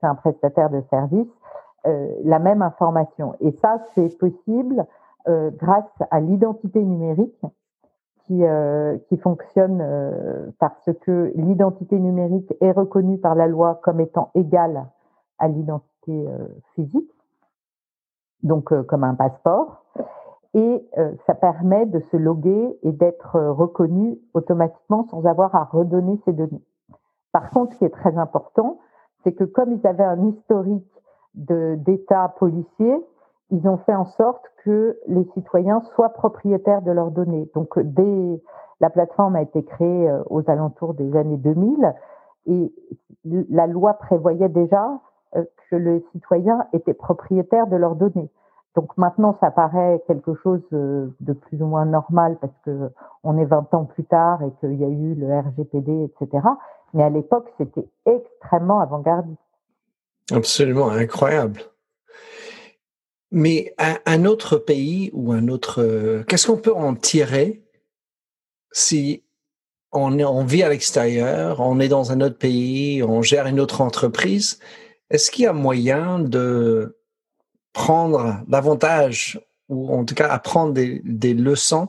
c'est 0.00 0.06
un 0.06 0.14
prestataire 0.14 0.70
de 0.70 0.80
service, 0.90 1.28
la 1.84 2.38
même 2.38 2.60
information. 2.60 3.34
Et 3.40 3.52
ça, 3.52 3.78
c'est 3.94 4.18
possible 4.18 4.86
grâce 5.26 6.02
à 6.10 6.20
l'identité 6.20 6.82
numérique 6.82 7.40
qui, 8.26 8.42
qui 9.08 9.16
fonctionne 9.16 10.52
parce 10.58 10.90
que 11.00 11.32
l'identité 11.34 11.98
numérique 11.98 12.54
est 12.60 12.72
reconnue 12.72 13.18
par 13.18 13.34
la 13.34 13.46
loi 13.46 13.80
comme 13.82 14.00
étant 14.00 14.30
égale 14.34 14.86
à 15.38 15.48
l'identité 15.48 16.28
physique 16.74 17.18
donc 18.42 18.72
euh, 18.72 18.82
comme 18.82 19.04
un 19.04 19.14
passeport. 19.14 19.84
Et 20.54 20.88
euh, 20.96 21.12
ça 21.26 21.34
permet 21.34 21.86
de 21.86 22.00
se 22.00 22.16
loguer 22.16 22.78
et 22.82 22.92
d'être 22.92 23.36
euh, 23.36 23.52
reconnu 23.52 24.18
automatiquement 24.34 25.06
sans 25.10 25.26
avoir 25.26 25.54
à 25.54 25.64
redonner 25.64 26.18
ses 26.24 26.32
données. 26.32 26.64
Par 27.32 27.50
contre, 27.50 27.74
ce 27.74 27.78
qui 27.78 27.84
est 27.84 27.90
très 27.90 28.16
important, 28.16 28.78
c'est 29.24 29.32
que 29.32 29.44
comme 29.44 29.72
ils 29.72 29.86
avaient 29.86 30.04
un 30.04 30.28
historique 30.28 30.84
d'état 31.34 32.34
policier, 32.38 32.94
ils 33.50 33.66
ont 33.68 33.78
fait 33.78 33.94
en 33.94 34.06
sorte 34.06 34.44
que 34.64 34.98
les 35.06 35.24
citoyens 35.34 35.82
soient 35.94 36.10
propriétaires 36.10 36.82
de 36.82 36.90
leurs 36.90 37.10
données. 37.10 37.48
Donc, 37.54 37.78
dès 37.78 38.42
la 38.80 38.90
plateforme 38.90 39.36
a 39.36 39.42
été 39.42 39.62
créée 39.64 40.10
aux 40.26 40.48
alentours 40.48 40.94
des 40.94 41.16
années 41.16 41.36
2000 41.36 41.94
et 42.46 42.72
la 43.24 43.66
loi 43.66 43.94
prévoyait 43.94 44.48
déjà 44.48 45.00
euh, 45.36 45.44
que 45.70 45.76
les 45.76 46.04
citoyens 46.12 46.66
étaient 46.72 46.94
propriétaires 46.94 47.66
de 47.66 47.76
leurs 47.76 47.96
données. 47.96 48.30
Donc 48.74 48.96
maintenant, 48.96 49.36
ça 49.40 49.50
paraît 49.50 50.02
quelque 50.06 50.34
chose 50.36 50.62
euh, 50.72 51.08
de 51.20 51.32
plus 51.32 51.60
ou 51.62 51.66
moins 51.66 51.84
normal 51.84 52.38
parce 52.40 52.56
que 52.64 52.90
on 53.24 53.36
est 53.36 53.44
20 53.44 53.74
ans 53.74 53.84
plus 53.84 54.04
tard 54.04 54.42
et 54.42 54.50
qu'il 54.60 54.74
y 54.74 54.84
a 54.84 54.88
eu 54.88 55.14
le 55.14 55.26
RGPD, 55.38 56.04
etc. 56.04 56.46
Mais 56.94 57.04
à 57.04 57.10
l'époque, 57.10 57.48
c'était 57.58 57.86
extrêmement 58.06 58.80
avant-gardiste. 58.80 59.38
Absolument 60.30 60.90
incroyable. 60.90 61.62
Mais 63.30 63.74
un, 63.78 64.24
autre 64.24 64.56
pays 64.56 65.10
ou 65.12 65.32
un 65.32 65.48
autre, 65.48 66.24
qu'est-ce 66.28 66.46
qu'on 66.46 66.56
peut 66.56 66.74
en 66.74 66.94
tirer 66.94 67.62
si 68.72 69.22
on, 69.92 70.44
vit 70.44 70.62
à 70.62 70.70
l'extérieur, 70.70 71.60
on 71.60 71.78
est 71.78 71.88
dans 71.88 72.10
un 72.10 72.22
autre 72.22 72.38
pays, 72.38 73.02
on 73.02 73.20
gère 73.20 73.46
une 73.46 73.60
autre 73.60 73.82
entreprise? 73.82 74.60
Est-ce 75.10 75.30
qu'il 75.30 75.44
y 75.44 75.46
a 75.46 75.52
moyen 75.52 76.18
de 76.18 76.98
prendre 77.74 78.42
davantage, 78.48 79.40
ou 79.68 79.94
en 79.94 80.06
tout 80.06 80.14
cas 80.14 80.28
apprendre 80.28 80.72
des 80.72 81.34
leçons 81.34 81.88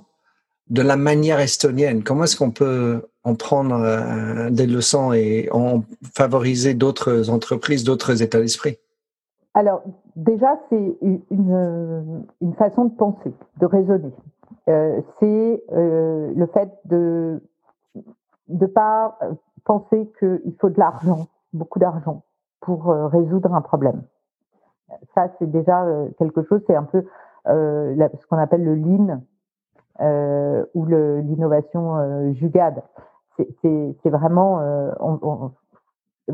de 0.69 0.81
la 0.81 0.97
manière 0.97 1.39
estonienne 1.39 2.03
Comment 2.03 2.25
est-ce 2.25 2.37
qu'on 2.37 2.51
peut 2.51 3.01
en 3.23 3.35
prendre 3.35 3.75
euh, 3.75 4.49
des 4.49 4.67
leçons 4.67 5.13
et 5.13 5.49
en 5.51 5.83
favoriser 6.15 6.73
d'autres 6.73 7.29
entreprises, 7.29 7.83
d'autres 7.83 8.21
états 8.21 8.39
d'esprit? 8.39 8.77
Alors, 9.53 9.81
déjà, 10.15 10.59
c'est 10.69 10.97
une, 11.01 11.21
une, 12.41 12.53
façon 12.53 12.85
de 12.85 12.95
penser, 12.95 13.33
de 13.59 13.65
raisonner. 13.65 14.11
Euh, 14.67 15.01
c'est 15.19 15.63
euh, 15.73 16.31
le 16.35 16.45
fait 16.47 16.69
de 16.85 17.41
ne 18.49 18.65
pas 18.67 19.17
penser 19.65 20.11
qu'il 20.19 20.55
faut 20.59 20.69
de 20.69 20.79
l'argent, 20.79 21.27
beaucoup 21.53 21.79
d'argent 21.79 22.23
pour 22.61 22.89
euh, 22.89 23.07
résoudre 23.07 23.53
un 23.53 23.61
problème. 23.61 24.03
Ça, 25.15 25.27
c'est 25.39 25.49
déjà 25.49 25.83
euh, 25.83 26.07
quelque 26.17 26.43
chose, 26.43 26.61
c'est 26.67 26.75
un 26.75 26.83
peu 26.83 27.03
ce 27.45 28.27
qu'on 28.29 28.37
appelle 28.37 28.63
le 28.63 28.75
lean 28.75 29.21
ou 29.99 30.85
l'innovation 30.85 32.33
jugade. 32.33 32.83
C'est 33.61 34.09
vraiment, 34.09 34.59
on, 34.99 35.51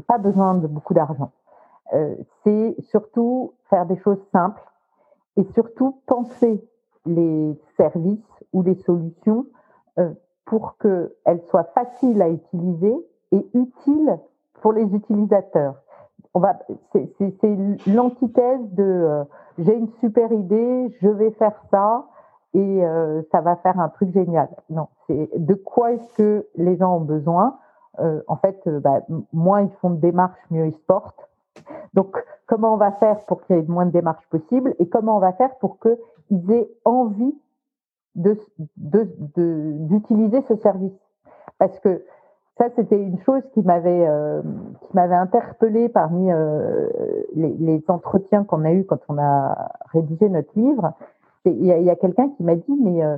pas 0.07 0.17
besoin 0.17 0.55
de 0.55 0.67
beaucoup 0.67 0.93
d'argent. 0.93 1.31
c'est 2.43 2.75
surtout 2.89 3.53
faire 3.69 3.85
des 3.85 3.97
choses 3.97 4.21
simples 4.31 4.61
et 5.37 5.43
surtout 5.53 5.99
penser 6.05 6.63
les 7.05 7.59
services 7.77 8.19
ou 8.53 8.61
les 8.61 8.75
solutions 8.75 9.45
pour 10.45 10.77
qu'elles 10.77 11.41
soient 11.49 11.69
faciles 11.75 12.21
à 12.21 12.29
utiliser 12.29 12.95
et 13.31 13.47
utiles 13.53 14.19
pour 14.61 14.73
les 14.73 14.83
utilisateurs 14.83 15.75
c'est 16.91 17.57
l'antithèse 17.87 18.61
de 18.71 18.83
euh, 18.83 19.23
j'ai 19.57 19.75
une 19.75 19.89
super 19.99 20.31
idée, 20.31 20.93
je 21.01 21.07
vais 21.07 21.31
faire 21.31 21.55
ça 21.71 22.05
et 22.55 22.85
euh, 22.85 23.21
ça 23.31 23.41
va 23.41 23.57
faire 23.57 23.79
un 23.79 23.89
truc 23.89 24.11
génial. 24.13 24.47
Non, 24.69 24.87
c'est 25.07 25.29
de 25.35 25.53
quoi 25.53 25.91
est-ce 25.91 26.07
que 26.13 26.47
les 26.55 26.77
gens 26.77 26.95
ont 26.95 27.01
besoin? 27.01 27.57
Euh, 27.99 28.21
en 28.27 28.37
fait, 28.37 28.57
bah, 28.67 29.01
moins 29.33 29.61
ils 29.61 29.73
font 29.81 29.89
de 29.89 29.99
démarches, 29.99 30.39
mieux 30.51 30.67
ils 30.67 30.73
se 30.73 30.85
portent. 30.87 31.29
Donc, 31.93 32.15
comment 32.47 32.73
on 32.73 32.77
va 32.77 32.93
faire 32.93 33.19
pour 33.25 33.41
qu'il 33.41 33.57
y 33.57 33.59
ait 33.59 33.63
moins 33.63 33.85
de 33.85 33.91
démarches 33.91 34.25
possibles 34.29 34.73
et 34.79 34.87
comment 34.87 35.17
on 35.17 35.19
va 35.19 35.33
faire 35.33 35.53
pour 35.57 35.79
qu'ils 35.79 36.51
aient 36.51 36.69
envie 36.85 37.35
d'utiliser 38.15 40.41
ce 40.47 40.55
service? 40.55 40.97
Parce 41.57 41.77
que 41.79 42.05
ça, 42.57 42.69
c'était 42.77 43.01
une 43.01 43.19
chose 43.19 43.43
qui 43.53 43.61
m'avait 43.63 44.07
euh, 44.07 44.41
interpellée 44.93 45.89
parmi 45.89 46.31
euh, 46.31 46.87
les, 47.35 47.53
les, 47.59 47.83
entretiens 47.89 48.45
qu'on 48.45 48.63
a 48.63 48.71
eus 48.71 48.85
quand 48.85 49.01
on 49.09 49.17
a 49.17 49.71
rédigé 49.91 50.29
notre 50.29 50.57
livre. 50.57 50.93
Il 51.45 51.65
y 51.65 51.89
a, 51.89 51.95
quelqu'un 51.95 52.29
qui 52.29 52.43
m'a 52.43 52.55
dit, 52.55 52.77
mais 52.81 53.03
euh, 53.03 53.17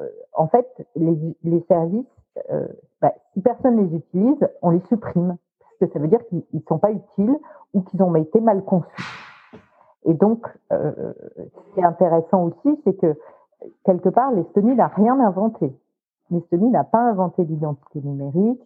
euh, 0.00 0.08
en 0.34 0.48
fait, 0.48 0.66
les, 0.96 1.64
services, 1.68 2.06
bah, 3.00 3.12
si 3.32 3.40
personne 3.40 3.76
les 3.76 3.96
utilise, 3.96 4.48
on 4.62 4.70
les 4.70 4.80
supprime, 4.88 5.36
parce 5.60 5.76
que 5.80 5.86
ça 5.92 5.98
veut 5.98 6.08
dire 6.08 6.24
qu'ils 6.28 6.44
ne 6.52 6.60
sont 6.68 6.78
pas 6.78 6.90
utiles 6.90 7.36
ou 7.74 7.82
qu'ils 7.82 8.02
ont 8.02 8.14
été 8.14 8.40
mal 8.40 8.64
conçus. 8.64 8.88
Et 10.04 10.14
donc, 10.14 10.46
ce 10.70 11.74
qui 11.74 11.80
est 11.80 11.84
intéressant 11.84 12.44
aussi, 12.44 12.80
c'est 12.84 12.94
que 12.94 13.16
quelque 13.84 14.08
part, 14.08 14.32
l'Estonie 14.32 14.74
n'a 14.74 14.88
rien 14.88 15.18
inventé. 15.20 15.72
L'Estonie 16.30 16.70
n'a 16.70 16.84
pas 16.84 17.00
inventé 17.00 17.44
l'identité 17.44 18.00
numérique. 18.00 18.60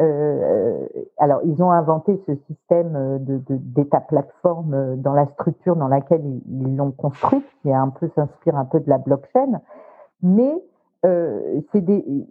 Euh, 0.00 0.86
alors, 1.18 1.40
ils 1.44 1.62
ont 1.62 1.70
inventé 1.70 2.20
ce 2.26 2.34
système 2.46 2.96
euh, 2.96 3.18
d'état 3.20 4.00
plateforme 4.00 4.74
euh, 4.74 4.96
dans 4.96 5.12
la 5.12 5.26
structure 5.26 5.76
dans 5.76 5.86
laquelle 5.86 6.24
ils, 6.24 6.76
l'ont 6.76 6.90
construite, 6.90 7.46
qui 7.62 7.72
un 7.72 7.90
peu 7.90 8.10
s'inspire 8.14 8.56
un 8.56 8.64
peu 8.64 8.80
de 8.80 8.88
la 8.88 8.98
blockchain, 8.98 9.60
mais 10.22 10.62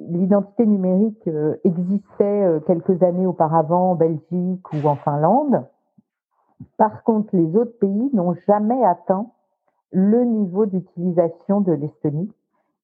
l'identité 0.10 0.66
numérique 0.66 1.30
existait 1.64 2.60
quelques 2.66 3.04
années 3.04 3.28
auparavant 3.28 3.92
en 3.92 3.96
Belgique 3.96 4.66
ou 4.74 4.88
en 4.88 4.96
Finlande. 4.96 5.64
Par 6.78 7.04
contre, 7.04 7.36
les 7.36 7.56
autres 7.56 7.78
pays 7.78 8.10
n'ont 8.14 8.34
jamais 8.48 8.84
atteint 8.84 9.28
le 9.92 10.24
niveau 10.24 10.66
d'utilisation 10.66 11.62
de 11.62 11.72
l'Estonie, 11.72 12.34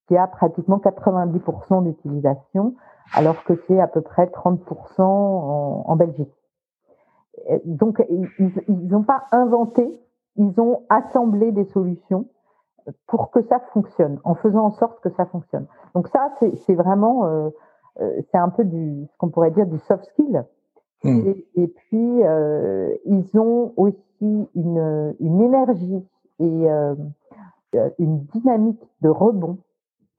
qui 0.07 0.15
a 0.15 0.27
pratiquement 0.27 0.77
90% 0.77 1.83
d'utilisation 1.83 2.75
alors 3.13 3.43
que 3.43 3.53
c'est 3.67 3.79
à 3.79 3.87
peu 3.87 4.01
près 4.01 4.25
30% 4.25 5.01
en, 5.01 5.83
en, 5.85 5.95
Belgique. 5.95 6.33
Donc, 7.65 8.03
ils 8.09 8.87
n'ont 8.87 9.03
pas 9.03 9.25
inventé, 9.31 9.89
ils 10.35 10.59
ont 10.59 10.83
assemblé 10.89 11.51
des 11.51 11.65
solutions 11.65 12.25
pour 13.07 13.31
que 13.31 13.41
ça 13.43 13.59
fonctionne, 13.73 14.19
en 14.23 14.35
faisant 14.35 14.65
en 14.65 14.71
sorte 14.71 14.99
que 15.01 15.09
ça 15.09 15.25
fonctionne. 15.25 15.67
Donc 15.95 16.07
ça, 16.09 16.31
c'est 16.39 16.75
vraiment, 16.75 17.25
euh, 17.25 17.49
euh, 18.01 18.21
c'est 18.31 18.37
un 18.37 18.49
peu 18.49 18.63
du, 18.63 19.07
ce 19.11 19.17
qu'on 19.17 19.29
pourrait 19.29 19.51
dire 19.51 19.67
du 19.67 19.79
soft 19.79 20.05
skill. 20.05 20.45
Hmm. 21.03 21.27
Et, 21.27 21.47
et, 21.55 21.67
puis, 21.67 22.23
euh, 22.23 22.93
ils 23.05 23.39
ont 23.39 23.73
aussi 23.77 24.49
une, 24.55 25.15
une 25.19 25.41
énergie 25.41 26.05
et 26.39 26.69
euh, 26.71 26.95
une 27.97 28.19
dynamique 28.25 28.83
de 29.01 29.09
rebond 29.09 29.57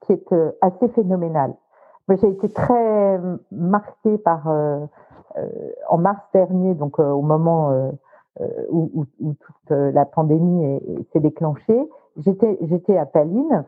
qui 0.02 0.12
est 0.12 0.32
assez 0.60 0.88
phénoménale. 0.88 1.54
J'ai 2.16 2.28
été 2.28 2.48
très 2.48 3.20
marquée 3.50 4.18
par, 4.18 4.48
en 5.88 5.98
mars 5.98 6.22
dernier, 6.32 6.74
donc 6.74 6.98
au 6.98 7.22
moment 7.22 7.90
où, 8.70 9.04
toute 9.20 9.70
la 9.70 10.04
pandémie 10.04 10.80
s'est 11.12 11.20
déclenchée, 11.20 11.88
j'étais, 12.16 12.98
à 12.98 13.06
Tallinn 13.06 13.64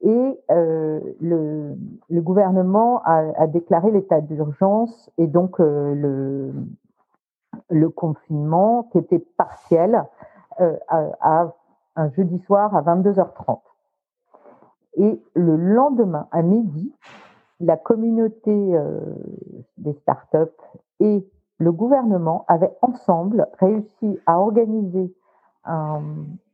et 0.00 0.40
le, 0.50 1.76
gouvernement 2.10 3.02
a, 3.04 3.46
déclaré 3.46 3.90
l'état 3.90 4.20
d'urgence 4.20 5.10
et 5.18 5.26
donc 5.26 5.58
le, 5.58 6.52
le 7.68 7.88
confinement 7.90 8.84
qui 8.92 8.98
était 8.98 9.24
partiel 9.36 10.04
à, 10.88 11.52
un 11.96 12.10
jeudi 12.10 12.38
soir 12.40 12.74
à 12.74 12.82
22h30. 12.82 13.60
Et 14.96 15.22
le 15.34 15.56
lendemain, 15.56 16.28
à 16.32 16.42
midi, 16.42 16.94
la 17.62 17.76
communauté 17.76 18.50
euh, 18.50 19.00
des 19.78 19.92
startups 19.94 20.60
et 21.00 21.26
le 21.58 21.72
gouvernement 21.72 22.44
avaient 22.48 22.76
ensemble 22.82 23.46
réussi 23.60 24.18
à 24.26 24.40
organiser 24.40 25.14
un 25.64 26.02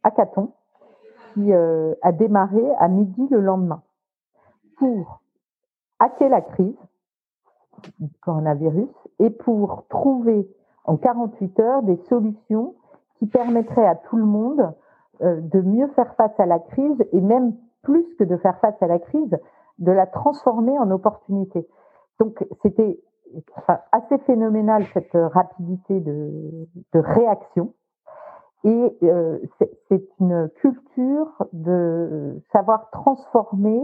hackathon 0.02 0.52
qui 1.32 1.52
euh, 1.52 1.94
a 2.02 2.12
démarré 2.12 2.62
à 2.78 2.88
midi 2.88 3.26
le 3.30 3.40
lendemain 3.40 3.82
pour 4.76 5.20
hacker 5.98 6.28
la 6.28 6.42
crise 6.42 6.76
du 7.98 8.10
coronavirus 8.20 8.90
et 9.18 9.30
pour 9.30 9.86
trouver 9.88 10.46
en 10.84 10.96
48 10.96 11.60
heures 11.60 11.82
des 11.82 11.96
solutions 12.08 12.74
qui 13.18 13.26
permettraient 13.26 13.86
à 13.86 13.94
tout 13.94 14.16
le 14.16 14.24
monde 14.24 14.74
euh, 15.22 15.40
de 15.40 15.60
mieux 15.60 15.88
faire 15.88 16.14
face 16.16 16.38
à 16.38 16.46
la 16.46 16.58
crise 16.58 17.02
et 17.12 17.20
même 17.20 17.54
plus 17.82 18.04
que 18.18 18.24
de 18.24 18.36
faire 18.36 18.58
face 18.60 18.80
à 18.82 18.86
la 18.86 18.98
crise, 18.98 19.38
de 19.78 19.92
la 19.92 20.06
transformer 20.06 20.78
en 20.78 20.90
opportunité. 20.90 21.66
Donc 22.18 22.44
c'était 22.62 23.00
assez 23.92 24.18
phénoménal 24.26 24.84
cette 24.94 25.12
rapidité 25.12 26.00
de, 26.00 26.66
réaction. 26.94 27.74
Et 28.64 28.98
euh, 29.04 29.38
c'est 29.88 30.02
une 30.18 30.50
culture 30.56 31.46
de 31.52 32.42
savoir 32.50 32.90
transformer 32.90 33.80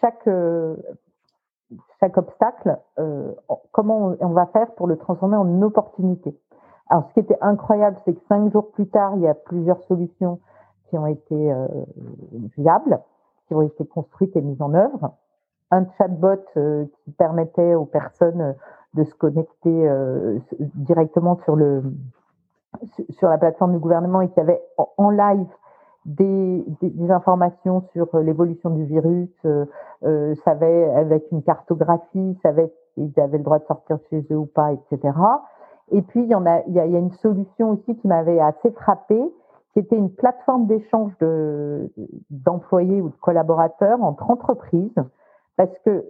chaque 0.00 0.26
euh, 0.26 0.76
obstacle. 2.16 2.78
Euh, 2.98 3.32
comment 3.72 4.14
on, 4.20 4.28
va 4.28 4.46
faire 4.46 4.72
pour 4.74 4.86
le 4.86 4.96
transformer 4.96 5.36
en 5.36 5.62
opportunité 5.62 6.36
Alors, 6.88 7.04
ce 7.08 7.14
qui 7.14 7.20
était 7.20 7.38
incroyable, 7.40 7.96
c'est 8.04 8.14
que 8.14 8.20
cinq 8.28 8.50
jours 8.52 8.70
plus 8.72 8.88
tard, 8.88 9.12
il 9.16 9.22
y 9.22 9.28
a 9.28 9.34
plusieurs 9.34 9.82
solutions 9.84 10.40
qui 10.88 10.98
ont 10.98 11.06
été 11.06 11.52
euh, 11.52 11.66
viables, 12.56 13.00
qui 13.46 13.54
ont 13.54 13.62
été 13.62 13.86
construites 13.86 14.34
et 14.36 14.40
mises 14.40 14.62
en 14.62 14.74
œuvre. 14.74 15.12
Un 15.70 15.86
chatbot 15.98 16.44
euh, 16.56 16.86
qui 17.04 17.12
permettait 17.12 17.74
aux 17.74 17.84
personnes 17.84 18.40
euh, 18.40 18.52
de 18.94 19.04
se 19.04 19.14
connecter 19.14 19.88
directement 20.74 21.38
sur 21.44 21.54
le 21.54 21.82
sur 23.10 23.28
la 23.28 23.36
plateforme 23.36 23.72
du 23.72 23.78
gouvernement 23.78 24.22
et 24.22 24.30
qui 24.30 24.40
avait 24.40 24.62
en 24.96 25.10
live 25.10 25.46
des, 26.06 26.64
des, 26.80 27.10
informations 27.10 27.82
sur 27.92 28.18
l'évolution 28.18 28.70
du 28.70 28.84
virus, 28.84 29.28
euh, 29.44 29.66
avec 30.96 31.30
une 31.32 31.42
cartographie, 31.42 32.38
savait 32.42 32.72
s'ils 32.94 33.12
avaient 33.20 33.38
le 33.38 33.44
droit 33.44 33.58
de 33.58 33.66
sortir 33.66 33.98
chez 34.08 34.24
eux 34.30 34.36
ou 34.36 34.46
pas, 34.46 34.72
etc. 34.72 35.14
Et 35.90 36.02
puis 36.02 36.22
il 36.22 36.28
y 36.28 36.34
en 36.34 36.46
a, 36.46 36.62
il 36.66 36.74
y 36.74 36.80
a, 36.80 36.84
une 36.84 37.12
solution 37.12 37.70
aussi 37.70 37.96
qui 37.96 38.08
m'avait 38.08 38.40
assez 38.40 38.70
frappée, 38.70 39.22
c'était 39.74 39.96
une 39.96 40.10
plateforme 40.10 40.66
d'échange 40.66 41.12
de, 41.20 41.92
d'employés 42.30 43.00
ou 43.00 43.10
de 43.10 43.16
collaborateurs 43.20 44.02
entre 44.02 44.30
entreprises, 44.30 44.96
parce 45.58 45.76
que, 45.84 46.06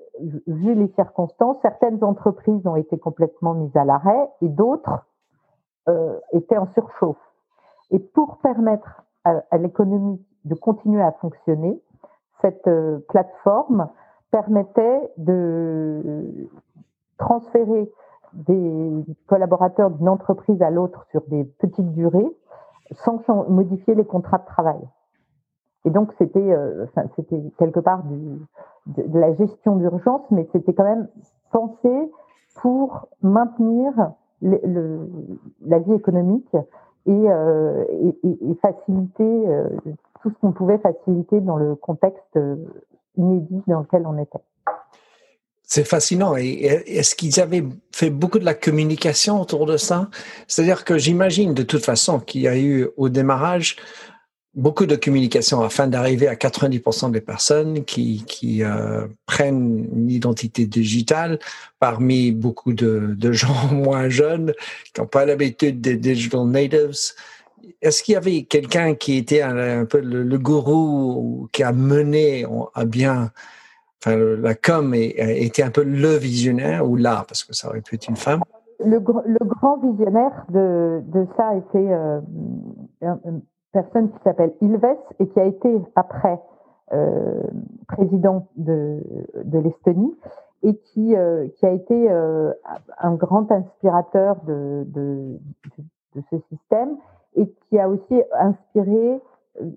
vu 0.47 0.75
les 0.75 0.89
circonstances, 0.89 1.57
certaines 1.63 2.05
entreprises 2.05 2.67
ont 2.67 2.77
été 2.77 2.99
complètement 2.99 3.55
mises 3.55 3.75
à 3.79 3.85
l'arrêt 3.87 4.29
et 4.43 4.49
d'autres 4.49 5.07
euh, 5.89 6.21
étaient 6.33 6.59
en 6.59 6.67
surchauffe. 6.75 7.17
Et 7.91 7.99
pour 7.99 8.37
permettre 8.39 9.05
à, 9.25 9.57
l'économie 9.57 10.23
de 10.45 10.55
continuer 10.55 11.01
à 11.01 11.13
fonctionner, 11.13 11.81
cette 12.43 12.69
euh, 12.69 12.99
plateforme 13.09 13.89
permettait 14.31 15.11
de 15.17 16.51
transférer 17.17 17.91
des 18.35 19.03
collaborateurs 19.29 19.91
d'une 19.93 20.11
entreprise 20.11 20.61
à 20.61 20.69
l'autre 20.69 21.07
sur 21.11 21.23
des 21.29 21.45
petites 21.59 21.95
durées 21.95 22.37
sans 22.93 23.19
modifier 23.49 23.95
les 23.95 24.05
contrats 24.05 24.39
de 24.39 24.47
travail. 24.47 24.81
Et 25.89 25.91
donc 25.91 26.11
c'était 26.19 26.39
euh, 26.39 26.85
quelque 27.59 27.81
part 27.81 28.03
de, 28.05 29.19
la 29.19 29.33
gestion 29.37 29.77
d'urgence, 29.77 30.21
mais 30.31 30.47
c'était 30.53 30.75
quand 30.75 30.85
même 30.85 31.09
pensé 31.51 31.89
pour 32.57 33.09
maintenir 33.23 33.93
la 34.43 35.79
vie 35.79 35.95
économique 35.95 36.55
et, 37.07 37.11
euh, 37.11 37.85
faciliter 38.61 39.49
euh, 39.49 39.69
tout 40.21 40.31
ce 40.31 40.35
qu'on 40.43 40.53
pouvait 40.53 40.77
faciliter 40.77 41.41
dans 41.41 41.57
le 41.57 41.75
contexte 41.75 42.39
inédit 43.17 43.63
dans 43.67 43.81
lequel 43.81 44.07
on 44.07 44.19
était. 44.19 44.41
C'est 45.63 45.85
fascinant. 45.85 46.35
Est-ce 46.37 47.15
qu'ils 47.15 47.41
avaient 47.41 47.65
fait 47.93 48.11
beaucoup 48.11 48.39
de 48.39 48.45
la 48.45 48.55
communication 48.55 49.41
autour 49.41 49.65
de 49.65 49.79
ça? 49.79 50.09
C'est-à-dire 50.49 50.85
que 50.85 50.99
j'imagine 50.99 51.55
de 51.55 51.63
toute 51.63 51.85
façon 51.85 52.21
qu'il 52.21 52.43
y 52.43 52.49
a 52.49 52.59
eu 52.59 52.89
au 52.99 53.09
démarrage 53.09 53.77
beaucoup 54.59 54.87
de 54.87 54.97
communication 54.97 55.63
afin 55.63 55.87
d'arriver 55.87 56.27
à 56.27 56.35
90% 56.35 57.13
des 57.13 57.21
personnes 57.21 57.85
qui, 57.85 58.25
euh, 58.63 59.07
prennent 59.25 59.89
une 59.95 60.11
identité 60.11 60.67
digitale 60.67 61.39
parmi 61.79 62.33
beaucoup 62.33 62.73
de, 62.73 63.17
gens 63.33 63.69
moins 63.73 64.09
jeunes 64.09 64.53
qui 64.93 65.01
n'ont 65.01 65.07
pas 65.07 65.25
l'habitude 65.25 65.81
des 65.81 65.97
digital 65.97 66.45
natives. 66.47 67.15
Est-ce 67.81 68.03
qu'il 68.03 68.15
y 68.15 68.17
avait 68.17 68.43
quelqu'un 68.43 68.95
qui 68.95 69.17
était 69.17 69.43
un, 69.43 69.85
peu 69.85 70.01
le, 70.01 70.25
le, 70.25 70.39
gourou 70.39 71.49
qui 71.53 71.63
a 71.63 71.71
mené 71.71 72.45
à 72.75 72.85
bien 72.85 73.31
enfin, 74.01 74.17
la 74.17 74.55
com 74.57 74.93
et, 74.93 75.15
était 75.45 75.63
un 75.63 75.71
peu 75.71 75.85
le 75.85 76.17
visionnaire 76.17 76.89
ou 76.89 76.97
là, 76.97 77.25
parce 77.29 77.45
que 77.45 77.55
ça 77.55 77.69
aurait 77.69 77.81
pu 77.81 77.95
être 77.95 78.09
une 78.09 78.17
femme? 78.17 78.41
Le, 78.85 78.99
grand 78.99 79.79
visionnaire 79.79 80.45
de, 80.49 81.01
ça 81.37 81.55
était 81.57 81.93
euh, 81.93 82.21
personne 83.73 84.11
qui 84.11 84.19
s'appelle 84.25 84.53
Ilves 84.61 84.97
et 85.19 85.29
qui 85.29 85.41
a 85.41 85.45
été 85.45 85.81
après 85.95 86.41
euh, 86.93 87.43
président 87.87 88.49
de, 88.57 89.03
de 89.45 89.59
l'Estonie 89.59 90.15
et 90.63 90.77
qui, 90.77 91.15
euh, 91.17 91.49
qui 91.57 91.67
a 91.67 91.71
été 91.71 92.11
euh, 92.11 92.53
un 92.99 93.15
grand 93.15 93.51
inspirateur 93.53 94.37
de, 94.47 94.85
de, 94.89 95.39
de, 96.15 96.23
ce 96.31 96.37
système 96.49 96.97
et 97.37 97.49
qui 97.49 97.79
a 97.79 97.89
aussi 97.89 98.23
inspiré 98.33 99.21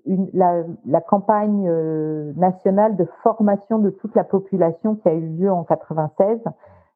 une, 0.06 0.28
la, 0.32 0.62
la, 0.86 1.00
campagne 1.00 1.66
euh, 1.68 2.32
nationale 2.36 2.96
de 2.96 3.06
formation 3.22 3.78
de 3.78 3.90
toute 3.90 4.14
la 4.14 4.24
population 4.24 4.96
qui 4.96 5.08
a 5.08 5.14
eu 5.14 5.26
lieu 5.26 5.52
en 5.52 5.64
96. 5.64 6.40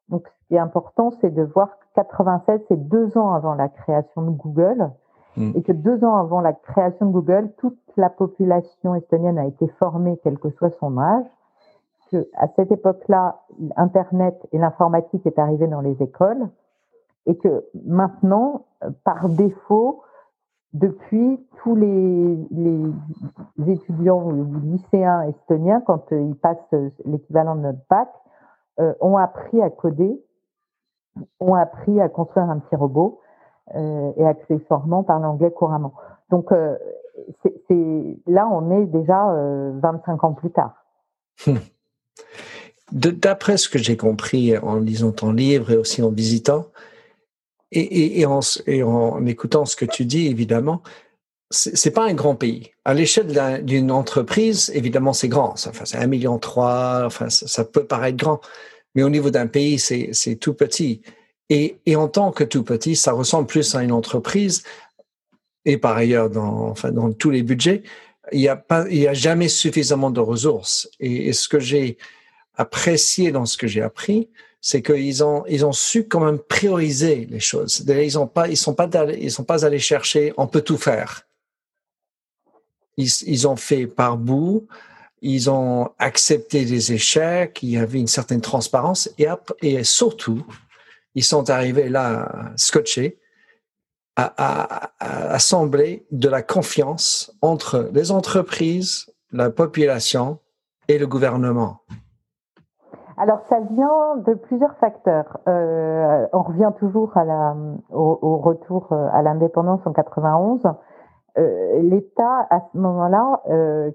Donc, 0.09 0.26
ce 0.26 0.48
qui 0.48 0.54
est 0.54 0.61
important, 0.61 1.12
c'est 1.20 1.35
de 1.35 1.42
voir 1.42 1.78
que 1.78 1.85
96, 1.96 2.61
c'est 2.68 2.88
deux 2.88 3.16
ans 3.18 3.32
avant 3.32 3.54
la 3.54 3.68
création 3.68 4.22
de 4.22 4.30
Google, 4.30 4.90
hmm. 5.37 5.53
et 5.55 5.62
que 5.62 5.72
deux 5.72 6.05
ans 6.05 6.16
avant 6.16 6.40
la 6.40 6.53
création 6.53 7.07
de 7.07 7.12
Google, 7.12 7.51
toute 7.59 7.79
la 7.96 8.11
population 8.11 8.94
estonienne 8.94 9.38
a 9.38 9.46
été 9.46 9.66
formée, 9.79 10.18
quel 10.22 10.38
que 10.38 10.51
soit 10.51 10.70
son 10.81 10.99
âge. 10.99 11.27
Que 12.11 12.29
à 12.35 12.46
cette 12.55 12.70
époque-là, 12.70 13.42
Internet 13.77 14.37
et 14.53 14.59
l'informatique 14.59 15.27
est 15.27 15.38
arrivé 15.38 15.66
dans 15.66 15.81
les 15.81 16.01
écoles, 16.03 16.49
et 17.27 17.37
que 17.37 17.64
maintenant, 17.85 18.66
euh, 18.85 18.90
par 19.05 19.29
défaut, 19.29 20.05
depuis, 20.77 21.40
tous 21.62 21.75
les, 21.75 22.38
étudiants 23.66 24.22
ou 24.22 24.44
lycéens 24.62 25.22
estoniens, 25.22 25.81
quand 25.81 26.12
euh, 26.12 26.20
ils 26.20 26.37
passent 26.37 26.59
euh, 26.75 26.90
l'équivalent 27.07 27.57
de 27.57 27.62
notre 27.62 27.79
bac, 27.88 28.09
euh, 28.79 28.92
ont 29.01 29.16
appris 29.16 29.62
à 29.62 29.70
coder, 29.70 30.22
ont 31.40 31.55
appris 31.55 31.99
à 31.99 32.11
construire 32.11 32.51
un 32.51 32.59
petit 32.59 32.77
robot 32.77 33.20
et 33.74 34.24
accessoirement 34.24 35.02
parler 35.02 35.26
anglais 35.26 35.50
couramment. 35.50 35.94
Donc, 36.31 36.52
euh, 36.52 36.76
c'est 37.68 38.18
là, 38.26 38.48
on 38.50 38.83
est 38.83 38.87
déjà 38.87 39.33
25 39.81 40.24
ans 40.24 40.33
plus 40.33 40.50
tard. 40.50 40.85
Hum. 41.46 41.59
D'après 42.92 43.57
ce 43.57 43.68
que 43.68 43.79
j'ai 43.79 43.96
compris 43.96 44.57
en 44.59 44.76
lisant 44.76 45.11
ton 45.11 45.33
livre 45.33 45.72
et 45.72 45.76
aussi 45.76 46.02
en 46.02 46.11
visitant, 46.11 46.66
et, 47.72 48.24
en, 48.26 49.26
écoutant 49.26 49.64
ce 49.64 49.76
que 49.76 49.85
tu 49.85 50.05
dis, 50.05 50.26
évidemment, 50.29 50.83
c'est 51.50 51.90
pas 51.90 52.05
un 52.05 52.14
grand 52.14 52.35
pays. 52.35 52.70
À 52.85 52.94
l'échelle 52.94 53.64
d'une 53.64 53.90
entreprise, 53.90 54.70
évidemment, 54.74 55.12
c'est 55.12 55.29
grand. 55.29 55.52
Enfin, 55.52 55.85
c'est 55.85 55.98
un 55.98 56.07
million 56.07 56.38
trois. 56.38 57.02
Enfin, 57.05 57.29
ça, 57.29 57.64
peut 57.64 57.85
paraître 57.85 58.16
grand, 58.16 58.40
mais 58.94 59.02
au 59.02 59.11
niveau 59.11 59.31
d'un 59.31 59.46
pays, 59.46 59.79
c'est 59.79 60.37
tout 60.37 60.55
petit. 60.55 61.02
Et, 61.48 61.78
et, 61.87 61.96
en 61.96 62.09
tant 62.09 62.32
que 62.32 62.44
tout 62.44 62.64
petit, 62.64 62.96
ça 62.96 63.12
ressemble 63.12 63.46
plus 63.46 63.74
à 63.74 63.82
une 63.82 63.92
entreprise. 63.92 64.64
Et 65.64 65.78
par 65.78 65.96
ailleurs, 65.96 66.28
dans, 66.30 66.68
enfin, 66.68 66.90
dans 66.90 67.12
tous 67.12 67.30
les 67.30 67.42
budgets, 67.42 67.82
il 68.32 68.40
n'y 68.40 68.48
a 68.48 68.56
pas, 68.56 68.87
il 68.88 68.98
y 68.98 69.09
a 69.09 69.14
jamais 69.14 69.48
suffisamment 69.48 70.11
de 70.11 70.20
ressources. 70.20 70.88
Et, 71.00 71.32
ce 71.32 71.48
que 71.48 71.61
j'ai 71.61 71.98
apprécié 72.54 73.32
dans 73.32 73.46
ce 73.46 73.56
que 73.56 73.66
j'ai 73.66 73.82
appris, 73.82 74.30
c'est 74.61 74.82
qu'ils 74.82 75.22
ont 75.22 75.44
ils 75.48 75.64
ont 75.64 75.72
su 75.72 76.09
quand 76.09 76.24
même 76.24 76.38
prioriser 76.38 77.26
les 77.30 77.40
choses. 77.40 77.85
Ils 77.87 78.18
ont 78.18 78.26
pas 78.26 78.48
ils 78.48 78.56
sont 78.56 78.74
pas 78.74 78.88
ils 79.12 79.30
sont 79.30 79.44
pas 79.44 79.64
allés 79.64 79.78
chercher 79.78 80.32
on 80.37 80.46
peut 80.46 80.62
tout 80.62 80.78
faire. 80.78 81.22
Ils, 82.98 83.46
ont 83.46 83.56
fait 83.56 83.87
par 83.87 84.16
bout, 84.16 84.66
ils 85.20 85.50
ont 85.50 85.90
accepté 85.98 86.64
des 86.64 86.94
échecs, 86.94 87.59
il 87.62 87.68
y 87.68 87.76
avait 87.76 87.98
une 87.98 88.06
certaine 88.06 88.40
transparence 88.40 89.11
et 89.61 89.85
surtout 89.85 90.46
ils 91.16 91.24
sont 91.24 91.50
arrivés 91.50 91.88
là 91.88 92.29
scotchés 92.57 93.18
à, 94.16 94.90
assembler 95.00 96.07
de 96.11 96.29
la 96.29 96.42
confiance 96.42 97.37
entre 97.42 97.90
les 97.92 98.12
entreprises, 98.12 99.12
la 99.33 99.50
population 99.50 100.38
et 100.88 100.98
le 100.98 101.07
gouvernement. 101.07 101.81
Alors 103.18 103.40
ça 103.48 103.61
vient 103.61 104.16
de 104.26 104.35
plusieurs 104.35 104.76
facteurs. 104.76 105.38
Euh, 105.48 106.26
on 106.33 106.42
revient 106.42 106.70
toujours 106.79 107.14
au, 107.90 108.37
retour 108.38 108.92
euh, 108.92 109.09
à 109.12 109.22
l'indépendance 109.22 109.81
en 109.87 109.92
91. 109.92 110.61
Euh, 111.38 111.81
L'État 111.83 112.46
à 112.50 112.61
ce 112.72 112.79
moment-là, 112.79 113.40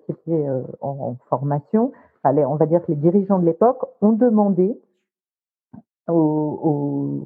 qui 0.05 0.11
était 0.11 0.47
en, 0.81 1.15
formation, 1.29 1.91
on 2.23 2.55
va 2.55 2.65
dire 2.65 2.81
que 2.81 2.91
les 2.91 2.95
dirigeants 2.95 3.39
de 3.39 3.45
l'époque 3.45 3.83
ont 4.01 4.11
demandé 4.11 4.79
aux, 6.07 7.23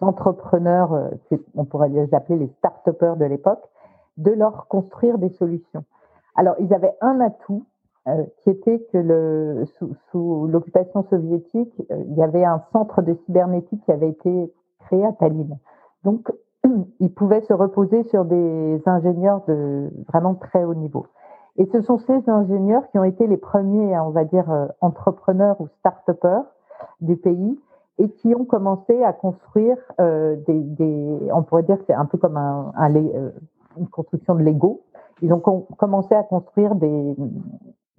entrepreneurs, 0.00 0.92
euh, 0.92 1.36
on 1.54 1.64
pourrait 1.64 1.88
les 1.88 2.12
appeler 2.14 2.38
les 2.38 2.48
start-upers 2.58 3.16
de 3.16 3.24
l'époque, 3.24 3.62
de 4.16 4.30
leur 4.30 4.66
construire 4.68 5.18
des 5.18 5.30
solutions. 5.30 5.84
Alors 6.36 6.54
ils 6.58 6.72
avaient 6.74 6.94
un 7.00 7.20
atout, 7.20 7.64
euh, 8.08 8.24
qui 8.38 8.50
était 8.50 8.80
que 8.92 9.64
sous, 10.10 10.46
l'occupation 10.46 11.04
soviétique, 11.10 11.72
euh, 11.90 12.02
il 12.08 12.14
y 12.14 12.22
avait 12.22 12.44
un 12.44 12.62
centre 12.72 13.02
de 13.02 13.14
cybernétique 13.26 13.84
qui 13.84 13.92
avait 13.92 14.08
été 14.08 14.52
créé 14.80 15.04
à 15.04 15.12
Tallinn. 15.12 15.58
Donc, 16.04 16.32
ils 17.00 17.12
pouvaient 17.12 17.42
se 17.42 17.52
reposer 17.52 18.04
sur 18.04 18.24
des 18.24 18.82
ingénieurs 18.86 19.42
de 19.46 19.90
vraiment 20.08 20.34
très 20.34 20.64
haut 20.64 20.74
niveau. 20.74 21.06
Et 21.58 21.66
ce 21.66 21.82
sont 21.82 21.98
ces 21.98 22.28
ingénieurs 22.30 22.88
qui 22.90 22.98
ont 22.98 23.04
été 23.04 23.26
les 23.26 23.36
premiers, 23.36 23.98
on 23.98 24.10
va 24.10 24.24
dire, 24.24 24.46
entrepreneurs 24.80 25.60
ou 25.60 25.68
start-upers 25.80 26.44
du 27.02 27.16
pays 27.16 27.58
et 28.00 28.08
qui 28.08 28.34
ont 28.34 28.44
commencé 28.44 29.02
à 29.02 29.12
construire 29.12 29.76
euh, 30.00 30.36
des, 30.46 31.30
on 31.32 31.42
pourrait 31.42 31.62
dire 31.64 31.78
que 31.78 31.84
c'est 31.86 31.94
un 31.94 32.06
peu 32.06 32.16
comme 32.18 32.36
un, 32.36 32.72
une 32.88 33.88
construction 33.90 34.34
de 34.34 34.42
Lego. 34.42 34.82
Ils 35.22 35.32
ont 35.34 35.40
com 35.40 35.64
commencé 35.76 36.14
à 36.14 36.22
construire 36.22 36.74
des, 36.74 37.14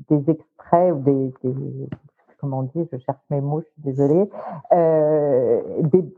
extraits 0.10 0.94
ou 0.94 1.00
des, 1.00 1.34
comment 2.40 2.60
on 2.60 2.64
dit, 2.64 2.90
je 2.92 2.98
cherche 2.98 3.22
mes 3.30 3.42
mots, 3.42 3.62
je 3.62 3.68
suis 3.68 3.82
désolée, 3.84 4.30
euh, 4.74 5.62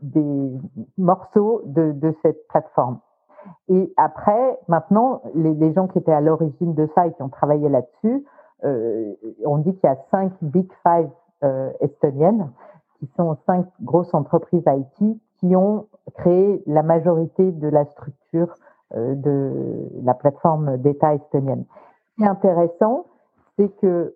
des, 0.02 0.50
morceaux 0.96 1.60
de, 1.66 2.14
cette 2.22 2.48
plateforme. 2.48 2.98
Et 3.68 3.92
après, 3.98 4.58
maintenant, 4.68 5.20
les, 5.34 5.52
les 5.52 5.74
gens 5.74 5.88
qui 5.88 5.98
étaient 5.98 6.10
à 6.10 6.22
l'origine 6.22 6.72
de 6.72 6.88
ça 6.94 7.06
et 7.06 7.12
qui 7.12 7.22
ont 7.22 7.28
travaillé 7.28 7.68
là-dessus, 7.68 8.24
euh, 8.64 9.12
on 9.44 9.58
dit 9.58 9.74
qu'il 9.74 9.90
y 9.90 9.92
a 9.92 9.98
cinq 10.10 10.32
Big 10.40 10.70
Five 10.82 11.10
euh, 11.42 11.70
estoniennes, 11.80 12.50
sont 13.16 13.36
cinq 13.46 13.66
grosses 13.82 14.14
entreprises 14.14 14.64
IT 14.66 15.18
qui 15.38 15.56
ont 15.56 15.86
créé 16.16 16.62
la 16.66 16.82
majorité 16.82 17.52
de 17.52 17.68
la 17.68 17.84
structure 17.86 18.54
euh, 18.94 19.14
de 19.14 19.88
la 20.02 20.14
plateforme 20.14 20.78
d'État 20.78 21.14
estonienne. 21.14 21.64
Ce 22.10 22.14
qui 22.16 22.22
est 22.22 22.28
intéressant, 22.28 23.06
c'est 23.56 23.68
que 23.80 24.14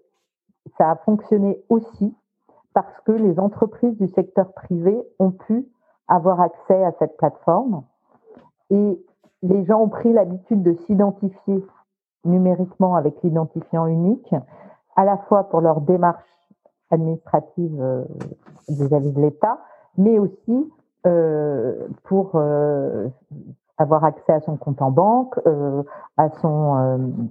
ça 0.77 0.91
a 0.91 0.97
fonctionné 0.97 1.63
aussi 1.69 2.15
parce 2.75 3.01
que 3.07 3.13
les 3.13 3.41
entreprises 3.41 3.97
du 3.97 4.09
secteur 4.09 4.53
privé 4.53 5.03
ont 5.19 5.31
pu 5.31 5.67
avoir 6.07 6.41
accès 6.41 6.85
à 6.85 6.93
cette 6.99 7.17
plateforme 7.17 7.83
et 8.71 9.03
les 9.43 9.65
gens 9.65 9.81
ont 9.81 9.89
pris 9.89 10.13
l'habitude 10.13 10.63
de 10.63 10.75
s'identifier 10.75 11.65
numériquement 12.25 12.97
avec 12.97 13.23
l'identifiant 13.23 13.87
unique, 13.87 14.35
à 14.97 15.05
la 15.05 15.17
fois 15.17 15.45
pour 15.45 15.61
leur 15.61 15.81
démarche 15.81 16.28
administrative 16.91 17.81
euh, 17.81 18.05
vis-à-vis 18.69 19.13
de 19.13 19.21
l'État, 19.21 19.59
mais 19.97 20.19
aussi 20.19 20.71
euh, 21.07 21.89
pour 22.05 22.33
euh, 22.35 23.09
avoir 23.79 24.05
accès 24.05 24.33
à 24.33 24.41
son 24.41 24.57
compte 24.57 24.83
en 24.83 24.91
banque, 24.91 25.39
à 26.17 26.31
son 26.41 27.23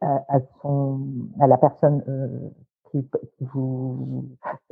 à, 0.00 0.24
à, 0.28 0.38
son, 0.62 1.00
à 1.40 1.46
la 1.46 1.56
personne 1.58 2.02
euh, 2.08 2.28
qui, 2.90 3.02
qui, 3.38 3.44
vous. 3.52 4.24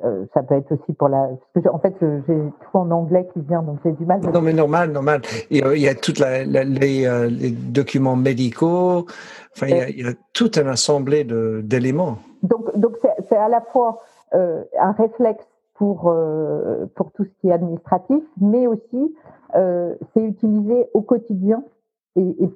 Euh, 0.04 0.24
ça 0.32 0.42
peut 0.42 0.54
être 0.54 0.72
aussi 0.72 0.92
pour 0.94 1.08
la. 1.08 1.28
Parce 1.52 1.66
que 1.66 1.70
en 1.70 1.78
fait, 1.78 1.94
j'ai 2.00 2.38
tout 2.60 2.78
en 2.78 2.90
anglais 2.90 3.26
qui 3.32 3.40
vient, 3.42 3.62
donc 3.62 3.78
j'ai 3.84 3.92
du 3.92 4.06
mal. 4.06 4.20
Non, 4.20 4.40
mais 4.40 4.52
normal, 4.52 4.92
normal. 4.92 5.22
Il 5.50 5.58
y 5.58 5.62
a, 5.62 5.74
il 5.74 5.82
y 5.82 5.88
a 5.88 5.94
toute 5.94 6.18
la, 6.18 6.44
la 6.44 6.64
les, 6.64 7.06
euh, 7.06 7.28
les, 7.28 7.50
documents 7.50 8.16
médicaux. 8.16 9.06
Enfin, 9.54 9.66
il 9.68 9.76
y 9.76 9.80
a, 9.80 9.88
il 9.88 10.00
y 10.00 10.08
a 10.08 10.12
tout 10.32 10.50
un 10.56 10.66
assemblée 10.66 11.24
d'éléments. 11.24 12.18
Donc, 12.42 12.76
donc 12.78 12.96
c'est 13.36 13.42
à 13.42 13.48
la 13.48 13.60
fois 13.60 14.00
euh, 14.34 14.64
un 14.78 14.92
réflexe 14.92 15.46
pour 15.74 16.08
euh, 16.08 16.86
pour 16.94 17.12
tout 17.12 17.24
ce 17.24 17.30
qui 17.40 17.48
est 17.48 17.52
administratif, 17.52 18.22
mais 18.40 18.66
aussi 18.66 19.14
c'est 20.12 20.22
utilisé 20.22 20.90
au 20.92 21.00
quotidien 21.00 21.62
et, 22.16 22.48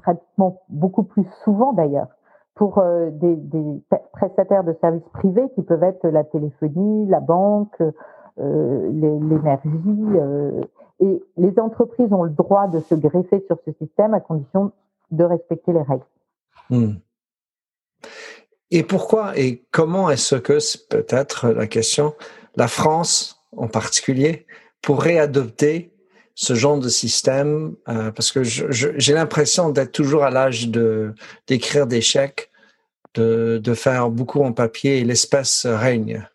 pratiquement 0.00 0.62
beaucoup 0.70 1.02
plus 1.02 1.26
souvent 1.44 1.74
d'ailleurs 1.74 2.08
pour 2.56 2.78
euh, 2.78 3.10
des, 3.10 3.38
prestataires 4.12 4.64
de 4.64 4.74
services 4.80 5.08
privés 5.12 5.48
qui 5.54 5.62
peuvent 5.62 5.82
être 5.82 6.08
la 6.08 6.24
téléphonie, 6.24 7.06
la 7.06 7.20
banque, 7.20 7.82
euh, 8.38 8.90
l'énergie. 8.90 9.70
Euh, 10.16 10.62
et 11.00 11.22
les 11.36 11.58
entreprises 11.58 12.10
ont 12.12 12.22
le 12.22 12.30
droit 12.30 12.66
de 12.68 12.80
se 12.80 12.94
greffer 12.94 13.44
sur 13.46 13.58
ce 13.66 13.72
système 13.72 14.14
à 14.14 14.20
condition 14.20 14.72
de 15.10 15.24
respecter 15.24 15.74
les 15.74 15.82
règles. 15.82 16.06
Hmm. 16.70 16.94
Et 18.70 18.82
pourquoi 18.82 19.38
et 19.38 19.64
comment 19.70 20.10
est-ce 20.10 20.36
que, 20.36 20.58
c'est 20.58 20.88
peut-être 20.88 21.48
la 21.48 21.66
question, 21.66 22.14
la 22.56 22.68
France 22.68 23.44
en 23.56 23.68
particulier 23.68 24.46
pourrait 24.82 25.18
adopter 25.18 25.92
ce 26.34 26.54
genre 26.54 26.78
de 26.78 26.88
système 26.88 27.74
euh, 27.88 28.10
parce 28.10 28.30
que 28.30 28.42
j'ai 28.42 29.14
l'impression 29.14 29.70
d'être 29.70 29.92
toujours 29.92 30.24
à 30.24 30.30
l'âge 30.30 30.68
de 30.68 31.14
d'écrire 31.46 31.86
des 31.86 32.02
chèques, 32.02 32.50
de, 33.14 33.58
de 33.62 33.74
faire 33.74 34.10
beaucoup 34.10 34.42
en 34.42 34.52
papier 34.52 34.98
et 34.98 35.04
l'espèce 35.04 35.64
règne. 35.64 36.28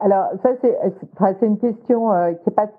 Alors 0.00 0.28
ça 0.42 0.50
c'est 0.60 0.76
c'est 1.40 1.46
une 1.46 1.58
question 1.58 2.12
euh, 2.12 2.32
qui 2.34 2.50
est 2.50 2.54
pas 2.54 2.70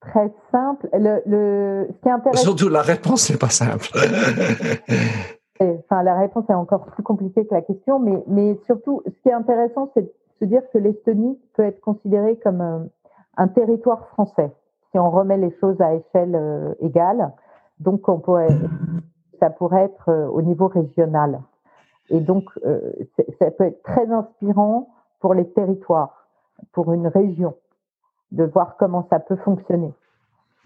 très 0.00 0.32
simple. 0.52 0.88
Le, 0.92 1.22
le 1.26 1.88
ce 1.88 2.02
qui 2.02 2.08
est 2.08 2.12
intéressant. 2.12 2.42
Surtout 2.42 2.68
la 2.68 2.82
réponse 2.82 3.30
n'est 3.30 3.38
pas 3.38 3.50
simple. 3.50 3.88
enfin 5.78 6.02
la 6.02 6.14
réponse 6.16 6.44
est 6.48 6.54
encore 6.54 6.86
plus 6.86 7.02
compliquée 7.02 7.46
que 7.46 7.54
la 7.54 7.62
question, 7.62 7.98
mais 8.26 8.56
surtout 8.66 9.02
ce 9.06 9.22
qui 9.22 9.28
est 9.28 9.32
intéressant 9.32 9.90
c'est 9.94 10.02
de 10.02 10.12
se 10.40 10.44
dire 10.44 10.62
que 10.72 10.78
l'Estonie 10.78 11.38
peut 11.54 11.64
être 11.64 11.80
considérée 11.80 12.36
comme 12.36 12.60
un, 12.60 12.80
euh, 12.80 12.86
un 13.36 13.48
territoire 13.48 14.06
français, 14.08 14.50
si 14.90 14.98
on 14.98 15.10
remet 15.10 15.38
les 15.38 15.52
choses 15.58 15.80
à 15.80 15.94
échelle 15.94 16.34
euh, 16.34 16.74
égale. 16.80 17.32
Donc, 17.80 18.02
ça 19.40 19.50
pourrait 19.50 19.84
être 19.84 20.08
euh, 20.08 20.26
au 20.28 20.42
niveau 20.42 20.68
régional. 20.68 21.40
Et 22.10 22.20
donc, 22.20 22.50
ça 23.38 23.50
peut 23.52 23.64
être 23.64 23.82
très 23.82 24.10
inspirant 24.10 24.88
pour 25.20 25.34
les 25.34 25.48
territoires, 25.50 26.26
pour 26.72 26.92
une 26.92 27.06
région, 27.06 27.54
de 28.32 28.44
voir 28.44 28.76
comment 28.76 29.06
ça 29.08 29.18
peut 29.18 29.36
fonctionner. 29.36 29.94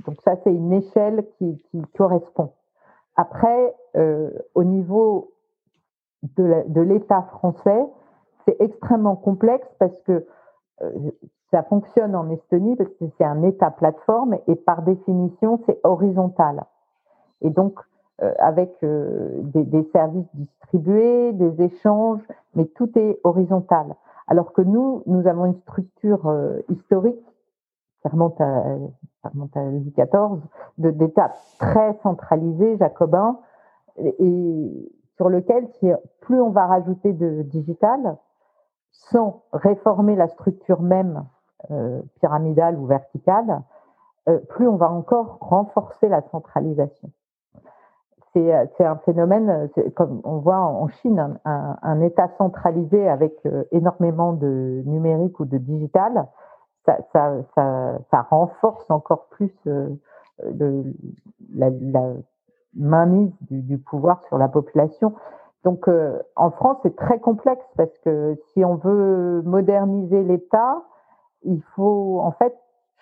Donc 0.06 0.20
ça, 0.22 0.34
c'est 0.42 0.52
une 0.52 0.72
échelle 0.72 1.24
qui 1.38 1.62
correspond. 1.96 2.50
Après, 3.16 3.74
euh, 3.96 4.30
au 4.54 4.62
niveau 4.64 5.32
de 6.36 6.80
l'État 6.80 7.22
français, 7.22 7.86
c'est 8.44 8.56
extrêmement 8.60 9.16
complexe 9.16 9.68
parce 9.78 9.98
que 10.02 10.26
euh, 10.82 10.90
ça 11.50 11.62
fonctionne 11.62 12.14
en 12.14 12.28
Estonie 12.30 12.76
parce 12.76 12.90
que 12.94 13.06
c'est 13.16 13.24
un 13.24 13.42
État 13.42 13.70
plateforme 13.70 14.36
et 14.46 14.56
par 14.56 14.82
définition, 14.82 15.60
c'est 15.66 15.80
horizontal. 15.84 16.64
Et 17.40 17.50
donc, 17.50 17.78
euh, 18.22 18.32
avec 18.38 18.72
des, 18.82 19.84
services 19.92 20.28
distribués, 20.34 21.32
des 21.32 21.62
échanges, 21.62 22.26
mais 22.54 22.66
tout 22.66 22.90
est 22.98 23.18
horizontal. 23.24 23.94
Alors 24.26 24.52
que 24.52 24.62
nous, 24.62 25.02
nous 25.06 25.26
avons 25.26 25.46
une 25.46 25.60
structure 25.60 26.32
historique 26.68 27.24
à, 28.04 28.10
ça 29.26 29.32
remonte 29.32 29.56
à 29.56 29.62
Louis 29.64 30.92
d'État 30.92 31.32
très 31.58 31.94
centralisé, 32.02 32.76
jacobin, 32.78 33.38
et, 33.98 34.92
sur 35.16 35.28
lequel, 35.28 35.68
plus 36.20 36.40
on 36.40 36.50
va 36.50 36.66
rajouter 36.66 37.12
de 37.12 37.42
digital, 37.42 38.16
sans 38.92 39.42
réformer 39.52 40.16
la 40.16 40.28
structure 40.28 40.82
même 40.82 41.24
euh, 41.70 42.02
pyramidale 42.20 42.78
ou 42.78 42.86
verticale, 42.86 43.62
euh, 44.28 44.38
plus 44.50 44.68
on 44.68 44.76
va 44.76 44.90
encore 44.90 45.38
renforcer 45.40 46.08
la 46.08 46.22
centralisation. 46.30 47.10
c'est 48.34 48.84
un 48.84 48.96
phénomène, 48.96 49.70
comme 49.94 50.20
on 50.24 50.38
voit 50.38 50.58
en 50.58 50.88
Chine, 50.88 51.38
un, 51.46 52.00
État 52.02 52.28
centralisé 52.36 53.08
avec 53.08 53.32
énormément 53.72 54.34
de 54.34 54.82
numérique 54.84 55.40
ou 55.40 55.46
de 55.46 55.56
digital, 55.56 56.26
ça, 56.86 58.22
renforce 58.30 58.90
encore 58.90 59.26
plus 59.30 59.52
le, 59.64 60.84
la, 61.54 61.70
mainmise 62.74 63.32
du, 63.50 63.78
pouvoir 63.78 64.22
sur 64.24 64.38
la 64.38 64.48
population. 64.48 65.14
Donc 65.64 65.88
en 66.36 66.50
France, 66.50 66.78
c'est 66.82 66.94
très 66.94 67.18
complexe 67.18 67.64
parce 67.76 67.96
que 68.04 68.36
si 68.52 68.64
on 68.64 68.76
veut 68.76 69.42
moderniser 69.42 70.22
l'État, 70.22 70.82
il 71.42 71.62
faut 71.74 72.20
en 72.20 72.32
fait 72.32 72.54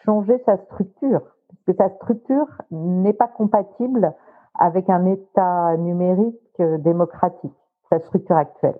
changer 0.04 0.42
sa 0.44 0.56
structure, 0.58 1.22
parce 1.48 1.62
que 1.66 1.72
sa 1.74 1.88
structure 1.96 2.46
n'est 2.70 3.12
pas 3.12 3.28
compatible 3.28 4.12
avec 4.58 4.88
un 4.88 5.06
État 5.06 5.76
numérique 5.76 6.38
euh, 6.60 6.78
démocratique, 6.78 7.56
sa 7.90 7.98
structure 8.00 8.36
actuelle. 8.36 8.78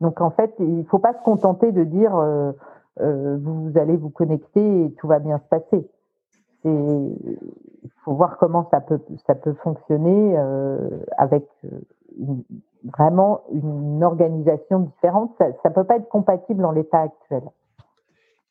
Donc 0.00 0.20
en 0.20 0.30
fait, 0.30 0.52
il 0.58 0.78
ne 0.78 0.84
faut 0.84 0.98
pas 0.98 1.12
se 1.12 1.22
contenter 1.22 1.72
de 1.72 1.84
dire 1.84 2.16
euh, 2.16 2.52
euh, 3.00 3.38
vous 3.40 3.72
allez 3.76 3.96
vous 3.96 4.10
connecter 4.10 4.84
et 4.84 4.92
tout 4.98 5.06
va 5.06 5.18
bien 5.18 5.38
se 5.38 5.48
passer. 5.48 5.88
Il 6.64 7.90
faut 8.04 8.14
voir 8.14 8.36
comment 8.38 8.68
ça 8.70 8.80
peut 9.34 9.54
fonctionner 9.62 10.36
euh, 10.36 10.78
avec 11.16 11.44
vraiment 12.96 13.42
une 13.52 14.04
organisation 14.04 14.80
différente. 14.80 15.34
Ça 15.38 15.46
ne 15.68 15.74
peut 15.74 15.84
pas 15.84 15.96
être 15.96 16.08
compatible 16.08 16.60
dans 16.60 16.72
l'état 16.72 17.02
actuel. 17.02 17.42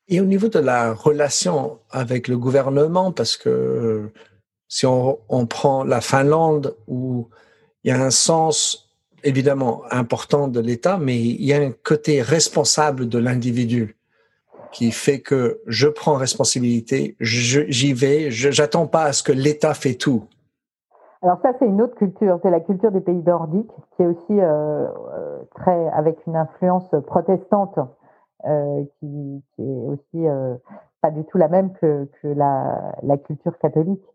Et 0.07 0.21
au 0.21 0.25
niveau 0.25 0.47
de 0.47 0.57
la 0.57 0.93
relation 0.93 1.77
avec 1.91 2.27
le 2.27 2.37
gouvernement, 2.37 3.11
parce 3.11 3.37
que 3.37 4.11
si 4.67 4.87
on 4.87 5.45
prend 5.47 5.83
la 5.83 6.01
Finlande, 6.01 6.75
où 6.87 7.27
il 7.83 7.91
y 7.91 7.93
a 7.93 8.01
un 8.01 8.09
sens 8.09 8.89
évidemment 9.23 9.83
important 9.91 10.47
de 10.47 10.59
l'État, 10.59 10.97
mais 10.97 11.19
il 11.19 11.43
y 11.43 11.53
a 11.53 11.57
un 11.57 11.71
côté 11.71 12.21
responsable 12.21 13.07
de 13.07 13.19
l'individu 13.19 13.98
qui 14.71 14.91
fait 14.91 15.21
que 15.21 15.61
je 15.67 15.87
prends 15.87 16.15
responsabilité, 16.15 17.15
j'y 17.19 17.93
vais, 17.93 18.29
j'attends 18.29 18.87
pas 18.87 19.03
à 19.03 19.13
ce 19.13 19.23
que 19.23 19.31
l'État 19.31 19.73
fait 19.73 19.95
tout. 19.95 20.23
Alors 21.21 21.39
ça, 21.41 21.51
c'est 21.59 21.65
une 21.65 21.81
autre 21.81 21.95
culture, 21.95 22.39
c'est 22.41 22.49
la 22.49 22.61
culture 22.61 22.91
des 22.91 23.01
pays 23.01 23.21
nordiques, 23.25 23.71
qui 23.95 24.03
est 24.03 24.07
aussi 24.07 24.39
euh, 24.39 24.87
euh 24.87 25.39
très 25.55 25.89
avec 25.89 26.17
une 26.27 26.35
influence 26.35 26.89
protestante 27.07 27.77
euh, 28.45 28.83
qui, 28.99 29.43
qui, 29.55 29.61
est 29.61 29.85
aussi 29.87 30.27
pas 31.01 31.11
du 31.11 31.25
tout 31.25 31.37
la 31.37 31.49
même 31.49 31.73
que, 31.73 32.07
la, 32.23 33.17
culture 33.25 33.57
catholique. 33.57 34.05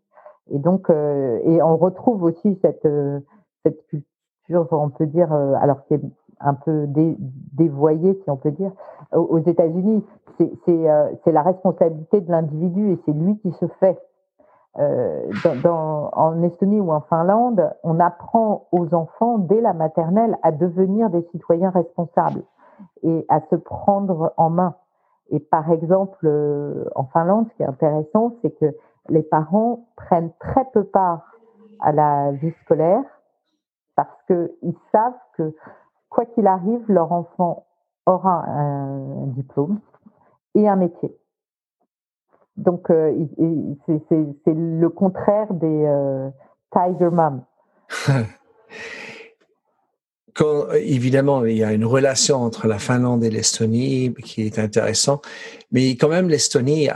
Et 0.51 0.57
donc, 0.59 0.89
et 0.89 1.61
on 1.61 1.77
retrouve 1.77 2.23
aussi 2.23 2.57
cette, 2.61 2.87
cette 3.63 3.85
culture, 3.87 4.67
on 4.71 4.89
peut 4.89 5.07
dire, 5.07 5.31
alors 5.31 5.85
qui 5.85 5.95
est 5.95 6.01
un 6.39 6.53
peu 6.53 6.85
dé, 6.87 7.15
dévoyée, 7.53 8.19
si 8.23 8.29
on 8.29 8.37
peut 8.37 8.51
dire, 8.51 8.71
aux, 9.11 9.39
États-Unis. 9.39 10.03
C'est 10.37 11.31
la 11.31 11.41
responsabilité 11.41 12.21
de 12.21 12.31
l'individu 12.31 12.93
et 12.93 12.99
c'est 13.05 13.13
lui 13.13 13.37
qui 13.39 13.51
se 13.53 13.67
fait. 13.79 13.99
Euh, 14.77 15.27
dans, 15.45 15.61
dans, 15.61 16.09
en 16.11 16.43
Estonie 16.43 16.81
ou 16.81 16.91
en 16.91 16.99
Finlande, 17.01 17.73
on 17.83 17.97
apprend 18.01 18.67
aux 18.73 18.93
enfants 18.93 19.37
dès 19.37 19.61
la 19.61 19.73
maternelle 19.73 20.37
à 20.43 20.51
devenir 20.51 21.09
des 21.09 21.25
citoyens 21.31 21.69
responsables 21.69 22.43
et 23.01 23.25
à 23.29 23.39
se 23.49 23.55
prendre 23.55 24.33
en 24.35 24.49
main. 24.49 24.75
Et 25.29 25.39
par 25.39 25.71
exemple, 25.71 26.27
euh, 26.27 26.85
en 26.95 27.05
Finlande, 27.05 27.47
ce 27.51 27.55
qui 27.55 27.63
est 27.63 27.67
intéressant, 27.67 28.33
c'est 28.41 28.51
que 28.59 28.75
les 29.09 29.23
parents 29.23 29.85
prennent 29.95 30.31
très 30.39 30.65
peu 30.73 30.83
part 30.83 31.35
à 31.79 31.91
la 31.91 32.31
vie 32.31 32.53
scolaire 32.63 33.03
parce 33.95 34.21
qu'ils 34.27 34.75
savent 34.91 35.13
que 35.37 35.55
quoi 36.09 36.25
qu'il 36.25 36.47
arrive, 36.47 36.83
leur 36.87 37.11
enfant 37.11 37.65
aura 38.05 38.45
un 38.47 39.27
diplôme 39.27 39.79
et 40.53 40.67
un 40.67 40.75
métier. 40.75 41.15
Donc, 42.57 42.89
euh, 42.89 43.13
c'est 43.87 44.53
le 44.53 44.87
contraire 44.89 45.53
des 45.53 45.85
euh, 45.85 46.29
Tiger 46.71 47.09
Mom. 47.11 47.43
évidemment, 50.81 51.45
il 51.45 51.57
y 51.57 51.63
a 51.63 51.73
une 51.73 51.85
relation 51.85 52.37
entre 52.37 52.67
la 52.67 52.79
Finlande 52.79 53.23
et 53.23 53.29
l'Estonie 53.29 54.13
qui 54.23 54.43
est 54.45 54.59
intéressant, 54.59 55.21
mais 55.71 55.91
quand 55.91 56.09
même 56.09 56.27
l'Estonie 56.29 56.89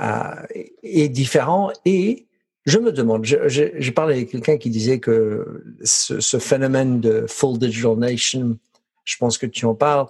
est 0.83 1.09
différent 1.09 1.69
et 1.85 2.27
je 2.65 2.77
me 2.77 2.91
demande, 2.91 3.23
j'ai 3.23 3.91
parlé 3.91 4.15
avec 4.15 4.31
quelqu'un 4.31 4.57
qui 4.57 4.69
disait 4.69 4.99
que 4.99 5.63
ce, 5.83 6.37
phénomène 6.37 6.99
de 6.99 7.25
full 7.27 7.57
digital 7.57 7.95
nation, 7.95 8.57
je 9.05 9.17
pense 9.17 9.37
que 9.37 9.45
tu 9.45 9.65
en 9.65 9.73
parles, 9.73 10.07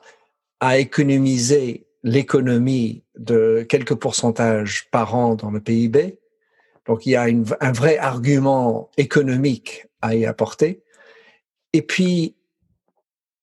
a 0.59 0.77
économisé 0.77 1.87
l'économie 2.03 3.03
de 3.17 3.65
quelques 3.67 3.95
pourcentages 3.95 4.89
par 4.91 5.15
an 5.15 5.35
dans 5.35 5.51
le 5.51 5.59
PIB. 5.59 6.17
Donc 6.85 7.05
il 7.05 7.11
y 7.11 7.15
a 7.15 7.23
un 7.23 7.71
vrai 7.71 7.97
argument 7.97 8.89
économique 8.97 9.87
à 10.01 10.15
y 10.15 10.25
apporter. 10.25 10.83
Et 11.73 11.81
puis 11.81 12.35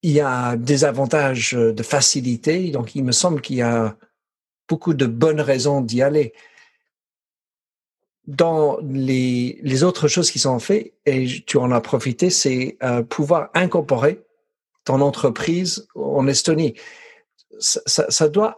il 0.03 0.13
y 0.13 0.21
a 0.21 0.57
des 0.57 0.85
avantages 0.85 1.53
de 1.53 1.83
facilité, 1.83 2.71
donc 2.71 2.95
il 2.95 3.05
me 3.05 3.13
semble 3.13 3.41
qu'il 3.41 3.57
y 3.57 3.63
a 3.63 3.97
beaucoup 4.69 4.95
de 4.95 5.07
bonnes 5.07 5.41
raisons 5.41 5.81
d'y 5.81 6.03
aller. 6.03 6.33
Dans 8.27 8.79
les, 8.83 9.59
les, 9.63 9.85
autres 9.85 10.09
choses 10.09 10.33
qui 10.33 10.41
sont 10.41 10.59
faites, 10.59 10.95
et 11.07 11.27
tu 11.47 11.59
en 11.59 11.71
as 11.71 11.81
profité, 11.81 12.29
c'est 12.29 12.77
euh, 12.83 13.03
pouvoir 13.03 13.51
incorporer 13.55 14.21
ton 14.85 15.01
entreprise 15.01 15.87
en 15.95 16.27
Estonie. 16.27 16.75
Ça, 17.59 17.81
ça, 18.09 18.29
doit 18.29 18.57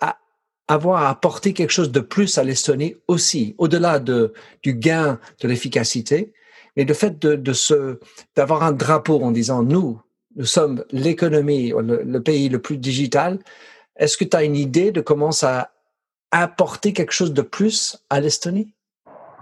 avoir 0.68 1.06
apporté 1.06 1.54
quelque 1.54 1.70
chose 1.70 1.90
de 1.90 2.00
plus 2.00 2.38
à 2.38 2.44
l'Estonie 2.44 2.96
aussi, 3.08 3.54
au-delà 3.58 3.98
de, 3.98 4.32
du 4.62 4.74
gain 4.74 5.18
de 5.40 5.48
l'efficacité, 5.48 6.32
mais 6.76 6.84
le 6.84 6.94
fait 6.94 7.18
d'avoir 8.37 8.62
un 8.62 8.72
drapeau 8.72 9.20
en 9.22 9.30
disant 9.30 9.62
nous, 9.62 10.00
nous 10.37 10.44
sommes 10.44 10.84
l'économie, 10.92 11.72
le, 11.76 12.18
pays 12.20 12.48
le 12.48 12.61
plus 12.61 12.78
digital. 12.78 13.38
Est-ce 13.96 14.16
que 14.16 14.24
tu 14.24 14.37
as 14.37 14.44
une 14.44 14.54
idée 14.54 14.92
de 14.92 15.00
comment 15.00 15.32
ça 15.32 15.70
apporter 16.30 16.92
quelque 16.92 17.12
chose 17.12 17.32
de 17.32 17.42
plus 17.42 17.98
à 18.11 18.20
l'Estonie? 18.20 18.74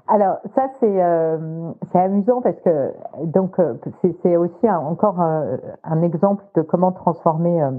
Alors 0.08 0.36
ça 0.54 0.70
c'est 0.78 1.02
euh, 1.02 1.72
c'est 1.90 1.98
amusant 1.98 2.40
parce 2.40 2.56
que 2.64 2.92
donc 3.24 3.58
euh, 3.58 3.74
c'est 4.22 4.36
aussi 4.36 4.70
encore 4.70 5.20
un, 5.20 6.02
exemple 6.02 6.44
de 6.54 6.62
comment 6.62 6.92
transformer 6.92 7.60
euh 7.60 7.72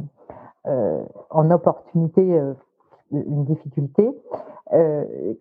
en 1.30 1.52
opportunité 1.52 2.40
une 3.12 3.46
difficulté. 3.46 4.10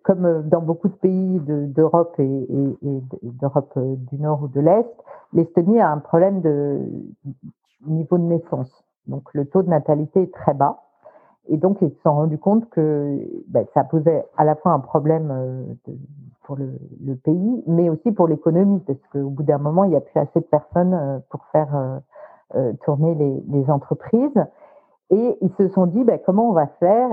comme 0.03 0.43
dans 0.47 0.61
beaucoup 0.61 0.87
de 0.87 0.95
pays 0.95 1.39
d'Europe 1.45 2.15
et, 2.19 2.47
d'Europe 3.23 3.77
du 3.77 4.17
Nord 4.19 4.43
ou 4.43 4.47
de 4.47 4.61
l'Est, 4.61 4.89
l'Estonie 5.33 5.79
a 5.79 5.91
un 5.91 5.99
problème 5.99 6.41
de 6.41 6.79
niveau 7.85 8.17
de 8.17 8.23
naissance. 8.23 8.83
Donc 9.07 9.33
le 9.33 9.45
taux 9.45 9.63
de 9.63 9.69
natalité 9.69 10.23
est 10.23 10.33
très 10.33 10.53
bas. 10.53 10.83
Et 11.49 11.57
donc 11.57 11.77
ils 11.81 11.89
se 11.89 12.01
sont 12.01 12.13
rendus 12.13 12.37
compte 12.37 12.69
que 12.69 13.19
ben, 13.47 13.65
ça 13.73 13.83
posait 13.83 14.25
à 14.37 14.43
la 14.43 14.55
fois 14.55 14.73
un 14.73 14.79
problème 14.79 15.31
euh, 15.31 15.93
pour 16.43 16.57
le, 16.57 17.15
pays, 17.15 17.63
mais 17.67 17.89
aussi 17.89 18.11
pour 18.11 18.27
l'économie, 18.27 18.79
parce 18.81 18.99
qu'au 19.11 19.29
bout 19.29 19.43
d'un 19.43 19.57
moment, 19.57 19.83
il 19.83 19.91
n'y 19.91 19.95
a 19.95 20.01
plus 20.01 20.19
assez 20.19 20.39
de 20.39 20.45
personnes 20.45 20.93
euh, 20.93 21.19
pour 21.29 21.43
faire 21.51 21.99
euh, 22.55 22.73
tourner 22.83 23.15
les, 23.15 23.69
entreprises. 23.69 24.45
Et 25.09 25.37
ils 25.41 25.51
se 25.57 25.69
sont 25.69 25.85
dit, 25.85 26.03
ben, 26.03 26.19
comment 26.25 26.49
on 26.49 26.53
va 26.53 26.67
faire 26.79 27.09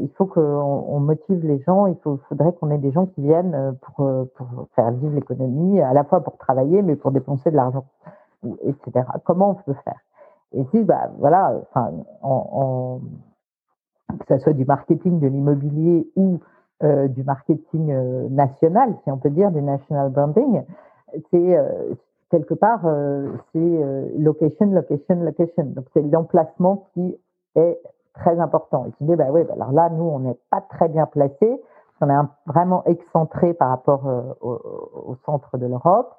Il 0.00 0.10
faut 0.16 0.26
qu'on 0.26 0.40
on 0.40 0.98
motive 0.98 1.46
les 1.46 1.60
gens, 1.60 1.86
il 1.86 1.96
faut, 2.02 2.18
faudrait 2.28 2.52
qu'on 2.54 2.70
ait 2.72 2.78
des 2.78 2.90
gens 2.90 3.06
qui 3.06 3.22
viennent 3.22 3.76
pour, 3.82 4.04
pour 4.34 4.46
faire 4.74 4.90
vivre 4.90 5.14
l'économie, 5.14 5.80
à 5.80 5.92
la 5.92 6.02
fois 6.02 6.22
pour 6.22 6.38
travailler, 6.38 6.82
mais 6.82 6.96
pour 6.96 7.12
dépenser 7.12 7.52
de 7.52 7.56
l'argent, 7.56 7.84
etc. 8.64 9.06
Comment 9.24 9.50
on 9.50 9.54
peut 9.54 9.78
faire? 9.84 10.00
Et 10.54 10.64
si, 10.72 10.82
bah, 10.82 11.10
voilà, 11.18 11.54
enfin, 11.70 11.92
en, 12.22 13.00
que 14.08 14.34
ce 14.34 14.38
soit 14.38 14.52
du 14.52 14.64
marketing 14.64 15.20
de 15.20 15.26
l'immobilier 15.26 16.08
ou 16.16 16.40
euh, 16.82 17.08
du 17.08 17.24
marketing 17.24 17.90
euh, 17.90 18.28
national, 18.28 18.94
si 19.04 19.10
on 19.10 19.18
peut 19.18 19.30
dire, 19.30 19.50
du 19.50 19.62
national 19.62 20.10
branding, 20.10 20.62
c'est 21.30 21.56
euh, 21.56 21.94
quelque 22.30 22.54
part, 22.54 22.86
euh, 22.86 23.28
c'est 23.52 24.18
location, 24.18 24.66
location, 24.66 25.16
location. 25.22 25.64
Donc 25.64 25.86
c'est 25.94 26.02
l'emplacement 26.02 26.86
qui 26.94 27.16
est 27.56 27.80
très 28.14 28.38
important. 28.38 28.86
Et 28.86 28.92
tu 28.92 29.04
dis, 29.04 29.16
bah 29.16 29.26
oui, 29.30 29.42
bah 29.44 29.54
alors 29.54 29.72
là, 29.72 29.90
nous, 29.90 30.04
on 30.04 30.20
n'est 30.20 30.38
pas 30.50 30.60
très 30.60 30.88
bien 30.88 31.06
placé. 31.06 31.60
On 32.00 32.08
est 32.08 32.26
vraiment 32.46 32.84
excentré 32.84 33.54
par 33.54 33.70
rapport 33.70 34.04
au, 34.40 34.50
au, 35.10 35.16
centre 35.24 35.56
de 35.56 35.66
l'Europe. 35.66 36.14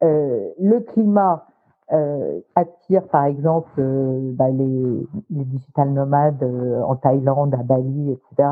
le 0.00 0.78
climat, 0.80 1.44
euh, 1.92 2.40
attire 2.54 3.06
par 3.08 3.26
exemple 3.26 3.70
euh, 3.78 4.32
bah, 4.32 4.48
les, 4.48 5.06
les, 5.30 5.44
digital 5.44 5.90
nomades 5.90 6.42
euh, 6.42 6.80
en 6.82 6.96
Thaïlande, 6.96 7.54
à 7.54 7.62
Bali, 7.62 8.12
etc. 8.12 8.48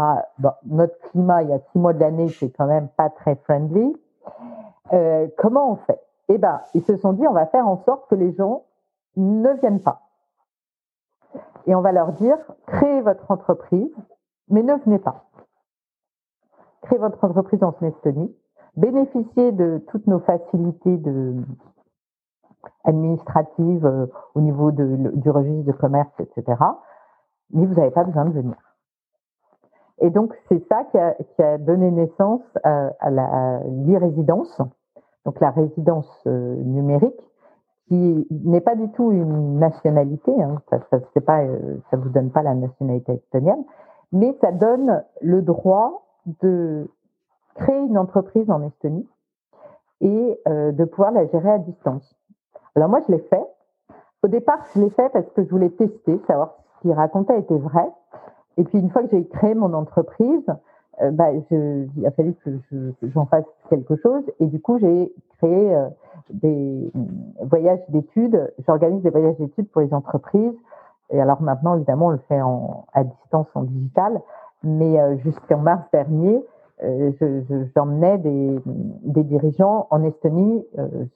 Notre 0.66 0.98
climat, 1.08 1.42
il 1.42 1.48
y 1.48 1.52
a 1.52 1.58
six 1.72 1.78
mois 1.78 1.94
de 1.94 2.00
l'année, 2.00 2.28
c'est 2.28 2.50
quand 2.50 2.66
même 2.66 2.88
pas 2.88 3.08
très 3.08 3.36
friendly. 3.36 3.96
Euh, 4.92 5.28
comment 5.38 5.72
on 5.72 5.76
fait? 5.76 6.00
Eh 6.28 6.36
ben, 6.36 6.60
ils 6.74 6.82
se 6.82 6.96
sont 6.98 7.14
dit, 7.14 7.26
on 7.26 7.32
va 7.32 7.46
faire 7.46 7.66
en 7.66 7.82
sorte 7.84 8.08
que 8.10 8.14
les 8.14 8.32
gens 8.34 8.64
ne 9.16 9.52
viennent 9.60 9.80
pas. 9.80 10.02
Et 11.66 11.74
on 11.74 11.80
va 11.80 11.92
leur 11.92 12.12
dire, 12.12 12.36
créez 12.66 13.00
votre 13.02 13.30
entreprise, 13.30 13.94
mais 14.48 14.62
ne 14.62 14.74
venez 14.84 14.98
pas. 14.98 15.24
Créez 16.82 16.98
votre 16.98 17.22
entreprise 17.22 17.62
en 17.62 17.74
Estonie, 17.82 18.34
bénéficiez 18.76 19.52
de 19.52 19.84
toutes 19.88 20.06
nos 20.06 20.20
facilités 20.20 21.00
administratives 22.84 23.86
euh, 23.86 24.06
au 24.34 24.40
niveau 24.40 24.70
du 24.72 25.30
registre 25.30 25.66
de 25.66 25.72
commerce, 25.72 26.12
etc. 26.18 26.58
Mais 27.50 27.66
vous 27.66 27.74
n'avez 27.74 27.90
pas 27.90 28.04
besoin 28.04 28.24
de 28.24 28.32
venir. 28.32 28.56
Et 29.98 30.08
donc, 30.10 30.34
c'est 30.48 30.66
ça 30.68 30.84
qui 30.84 30.98
a, 31.42 31.58
donné 31.58 31.90
naissance 31.90 32.42
à, 32.64 32.90
à 33.00 33.10
donc 35.26 35.38
la 35.40 35.50
résidence 35.50 36.08
euh, 36.26 36.56
numérique, 36.56 37.20
qui 37.90 38.24
n'est 38.30 38.60
pas 38.60 38.76
du 38.76 38.88
tout 38.92 39.10
une 39.10 39.58
nationalité, 39.58 40.30
hein, 40.40 40.62
ça 40.70 40.78
euh, 40.78 41.76
ça 41.90 41.96
vous 41.96 42.08
donne 42.08 42.30
pas 42.30 42.42
la 42.42 42.54
nationalité 42.54 43.14
estonienne, 43.14 43.64
mais 44.12 44.32
ça 44.40 44.52
donne 44.52 45.02
le 45.20 45.42
droit 45.42 46.06
de 46.40 46.88
créer 47.56 47.80
une 47.80 47.98
entreprise 47.98 48.48
en 48.48 48.62
Estonie 48.62 49.08
et 50.02 50.40
euh, 50.46 50.70
de 50.70 50.84
pouvoir 50.84 51.10
la 51.10 51.26
gérer 51.26 51.50
à 51.50 51.58
distance. 51.58 52.16
Alors 52.76 52.88
moi, 52.88 53.00
je 53.08 53.12
l'ai 53.12 53.22
fait. 53.22 53.44
Au 54.22 54.28
départ, 54.28 54.64
je 54.72 54.80
l'ai 54.82 54.90
fait 54.90 55.08
parce 55.08 55.28
que 55.30 55.42
je 55.42 55.50
voulais 55.50 55.70
tester, 55.70 56.20
savoir 56.28 56.52
si 56.52 56.62
ce 56.62 56.80
qu'il 56.82 56.92
racontait 56.92 57.40
était 57.40 57.58
vrai. 57.58 57.90
Et 58.56 58.62
puis 58.62 58.78
une 58.78 58.90
fois 58.90 59.02
que 59.02 59.08
j'ai 59.10 59.26
créé 59.26 59.56
mon 59.56 59.74
entreprise, 59.74 60.46
euh, 61.02 61.10
bah, 61.10 61.30
je, 61.50 61.86
il 61.96 62.06
a 62.06 62.10
fallu 62.10 62.34
que 62.44 62.50
j'en 63.02 63.26
fasse 63.26 63.44
quelque 63.68 63.96
chose. 63.96 64.22
Et 64.38 64.46
du 64.46 64.60
coup, 64.60 64.78
j'ai 64.78 65.12
créé 65.38 65.74
euh, 65.74 65.88
des 66.30 66.92
voyages 67.42 67.80
d'études. 67.88 68.52
J'organise 68.66 69.02
des 69.02 69.10
voyages 69.10 69.36
d'études 69.38 69.68
pour 69.70 69.82
les 69.82 69.94
entreprises. 69.94 70.54
Et 71.10 71.20
alors 71.20 71.42
maintenant, 71.42 71.76
évidemment, 71.76 72.06
on 72.06 72.10
le 72.10 72.20
fait 72.28 72.40
en, 72.40 72.84
à 72.92 73.04
distance, 73.04 73.46
en 73.54 73.62
digital. 73.62 74.20
Mais 74.62 75.00
euh, 75.00 75.16
jusqu'en 75.18 75.58
mars 75.58 75.82
dernier, 75.92 76.44
j'emmenais 77.74 78.16
des, 78.18 78.58
des, 79.02 79.22
dirigeants 79.24 79.86
en 79.90 80.02
Estonie 80.02 80.64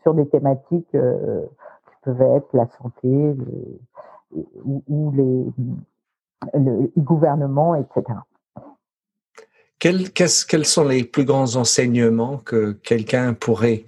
sur 0.03 0.12
des 0.12 0.29
thématiques 0.29 0.90
qui 0.90 1.97
peuvent 2.03 2.20
être 2.20 2.49
la 2.53 2.66
santé 2.83 3.35
ou, 4.62 4.83
ou 4.87 5.11
les, 5.12 5.47
le 6.53 6.90
gouvernement, 6.99 7.75
etc. 7.77 8.18
Quels, 9.85 10.64
sont 10.64 10.88
les 10.88 11.05
plus 11.05 11.27
grands 11.27 11.57
enseignements 11.57 12.38
que 12.38 12.73
quelqu'un 12.73 13.35
pourrait 13.35 13.85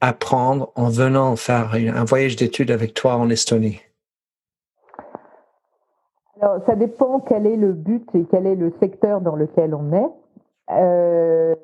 apprendre 0.00 0.70
en 0.76 0.90
venant 0.90 1.34
faire 1.34 1.74
un 1.74 2.04
voyage 2.04 2.36
d'études 2.36 2.70
avec 2.70 2.94
toi 2.94 3.16
en 3.16 3.28
Estonie? 3.28 3.80
Alors, 6.40 6.64
ça 6.66 6.76
dépend 6.76 7.18
quel 7.18 7.48
est 7.48 7.56
le 7.56 7.72
but 7.72 8.08
et 8.14 8.26
quel 8.30 8.46
est 8.46 8.54
le 8.54 8.72
secteur 8.78 9.20
dans 9.20 9.34
lequel 9.34 9.74
on 9.74 9.92
est. 9.92 10.08
Euh, 10.70 11.56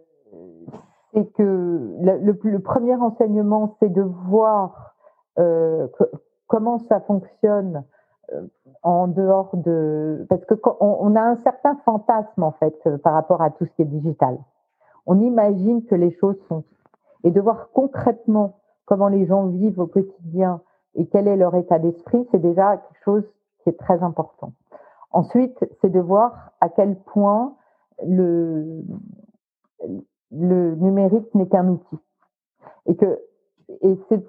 que 1.36 1.94
le, 2.00 2.58
premier 2.58 2.96
enseignement, 2.96 3.76
c'est 3.78 3.92
de 3.92 4.02
voir 4.02 4.96
euh, 5.38 5.86
comment 6.48 6.80
ça 6.88 7.00
fonctionne 7.02 7.84
en 8.82 9.08
dehors 9.08 9.50
de 9.54 10.26
parce 10.28 10.44
que 10.44 10.54
on, 10.80 11.16
a 11.16 11.22
un 11.22 11.36
certain 11.42 11.76
fantasme 11.84 12.42
en 12.42 12.52
fait 12.52 12.76
euh, 12.86 12.98
par 12.98 13.14
rapport 13.14 13.42
à 13.42 13.50
tout 13.50 13.64
ce 13.64 13.70
qui 13.72 13.82
est 13.82 13.86
digital. 13.86 14.38
On 15.06 15.20
imagine 15.20 15.84
que 15.84 15.94
les 15.94 16.12
choses 16.18 16.38
sont 16.48 16.64
et 17.24 17.30
de 17.30 17.40
voir 17.40 17.70
concrètement 17.72 18.58
comment 18.84 19.08
les 19.08 19.26
gens 19.26 19.46
vivent 19.46 19.80
au 19.80 19.86
quotidien 19.86 20.60
et 20.94 21.06
quel 21.06 21.26
est 21.26 21.36
leur 21.36 21.54
état 21.54 21.78
d'esprit, 21.78 22.26
c'est 22.30 22.40
déjà 22.40 22.76
quelque 22.76 23.04
chose 23.04 23.24
qui 23.62 23.70
est 23.70 23.78
très 23.78 24.02
important. 24.02 24.52
Ensuite, 25.10 25.58
c'est 25.80 25.90
de 25.90 26.00
voir 26.00 26.52
à 26.60 26.68
quel 26.68 26.96
point 26.96 27.54
le 28.06 28.82
le 30.30 30.74
numérique 30.74 31.32
n'est 31.34 31.48
qu'un 31.48 31.68
outil 31.68 31.98
et 32.86 32.96
que 32.96 33.20
et 33.82 33.98
c'est 34.08 34.24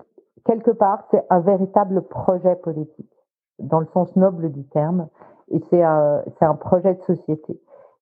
quelque 0.45 0.71
part 0.71 1.07
c'est 1.11 1.23
un 1.29 1.39
véritable 1.39 2.03
projet 2.03 2.55
politique 2.55 3.14
dans 3.59 3.79
le 3.79 3.87
sens 3.87 4.15
noble 4.15 4.51
du 4.51 4.63
terme, 4.65 5.07
et 5.49 5.61
c'est 5.69 5.83
un, 5.83 6.23
c'est 6.37 6.45
un 6.45 6.55
projet 6.55 6.95
de 6.95 7.01
société 7.03 7.59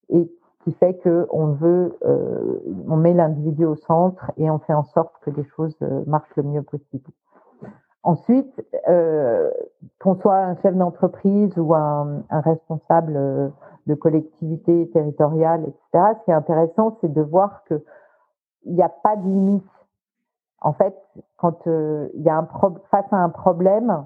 et 0.09 0.31
qui 0.63 0.71
fait 0.73 0.95
que 0.95 1.27
on 1.29 1.47
veut, 1.47 1.97
euh, 2.05 2.59
on 2.87 2.95
met 2.95 3.13
l'individu 3.13 3.65
au 3.65 3.75
centre 3.75 4.31
et 4.37 4.49
on 4.49 4.59
fait 4.59 4.73
en 4.73 4.83
sorte 4.83 5.13
que 5.21 5.29
les 5.29 5.43
choses 5.55 5.75
euh, 5.81 6.03
marchent 6.07 6.35
le 6.37 6.43
mieux 6.43 6.61
possible. 6.61 7.09
Ensuite, 8.03 8.65
euh, 8.89 9.49
qu'on 10.01 10.15
soit 10.15 10.37
un 10.37 10.55
chef 10.57 10.75
d'entreprise 10.75 11.57
ou 11.57 11.73
un, 11.73 12.23
un 12.29 12.41
responsable 12.41 13.13
euh, 13.15 13.49
de 13.87 13.95
collectivité 13.95 14.89
territoriale, 14.91 15.63
etc., 15.63 16.13
ce 16.19 16.25
qui 16.25 16.31
est 16.31 16.33
intéressant, 16.33 16.97
c'est 17.01 17.11
de 17.11 17.21
voir 17.21 17.63
que 17.65 17.83
il 18.65 18.75
n'y 18.75 18.83
a 18.83 18.89
pas 18.89 19.15
de 19.15 19.23
limite. 19.23 19.63
En 20.61 20.71
fait, 20.71 20.95
quand 21.37 21.67
euh, 21.67 22.07
il 22.13 22.21
y 22.21 22.29
a 22.29 22.37
un 22.37 22.43
pro 22.43 22.71
face 22.89 23.11
à 23.11 23.17
un 23.17 23.29
problème, 23.29 24.05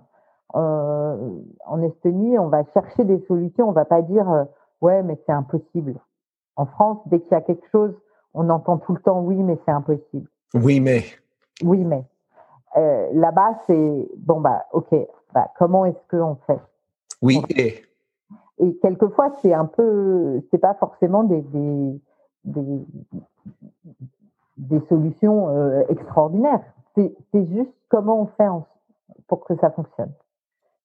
euh, 0.56 1.40
en 1.66 1.82
Estonie, 1.82 2.40
on 2.40 2.48
va 2.48 2.64
chercher 2.74 3.04
des 3.04 3.20
solutions. 3.28 3.70
On 3.70 3.74
va 3.74 3.86
pas 3.86 4.02
dire 4.02 4.30
euh, 4.32 4.46
ouais, 4.82 5.04
mais 5.04 5.20
c'est 5.26 5.34
impossible. 5.34 5.96
En 6.56 6.66
France, 6.66 7.00
dès 7.08 7.20
qu'il 7.20 7.32
y 7.32 7.36
a 7.36 7.42
quelque 7.42 7.68
chose, 7.70 7.94
on 8.34 8.50
entend 8.50 8.78
tout 8.78 8.94
le 8.94 9.02
temps 9.02 9.22
oui, 9.22 9.36
mais 9.44 9.58
c'est 9.66 9.72
impossible. 9.72 10.28
Oui, 10.54 10.80
mais. 10.80 11.04
Oui, 11.64 11.84
mais. 11.84 12.04
Euh, 12.76 13.10
Là-bas, 13.14 13.60
c'est 13.68 14.10
bon 14.18 14.42
bah 14.42 14.66
ok. 14.72 14.94
Bah, 15.34 15.50
comment 15.58 15.86
est-ce 15.86 16.18
qu'on 16.18 16.36
fait? 16.48 16.60
Oui 17.22 17.42
et. 17.50 17.84
Et 18.60 18.76
quelquefois, 18.78 19.36
c'est 19.42 19.54
un 19.54 19.66
peu, 19.66 20.42
c'est 20.50 20.58
pas 20.58 20.74
forcément 20.74 21.24
des 21.24 21.42
des, 21.42 22.02
des, 22.44 22.86
des 24.58 24.80
solutions 24.88 25.50
euh, 25.50 25.84
extraordinaires. 25.90 26.62
C'est 26.96 27.46
juste 27.46 27.70
comment 27.90 28.22
on 28.22 28.26
fait 28.26 28.48
en, 28.48 28.66
pour 29.28 29.46
que 29.46 29.56
ça 29.58 29.70
fonctionne. 29.70 30.12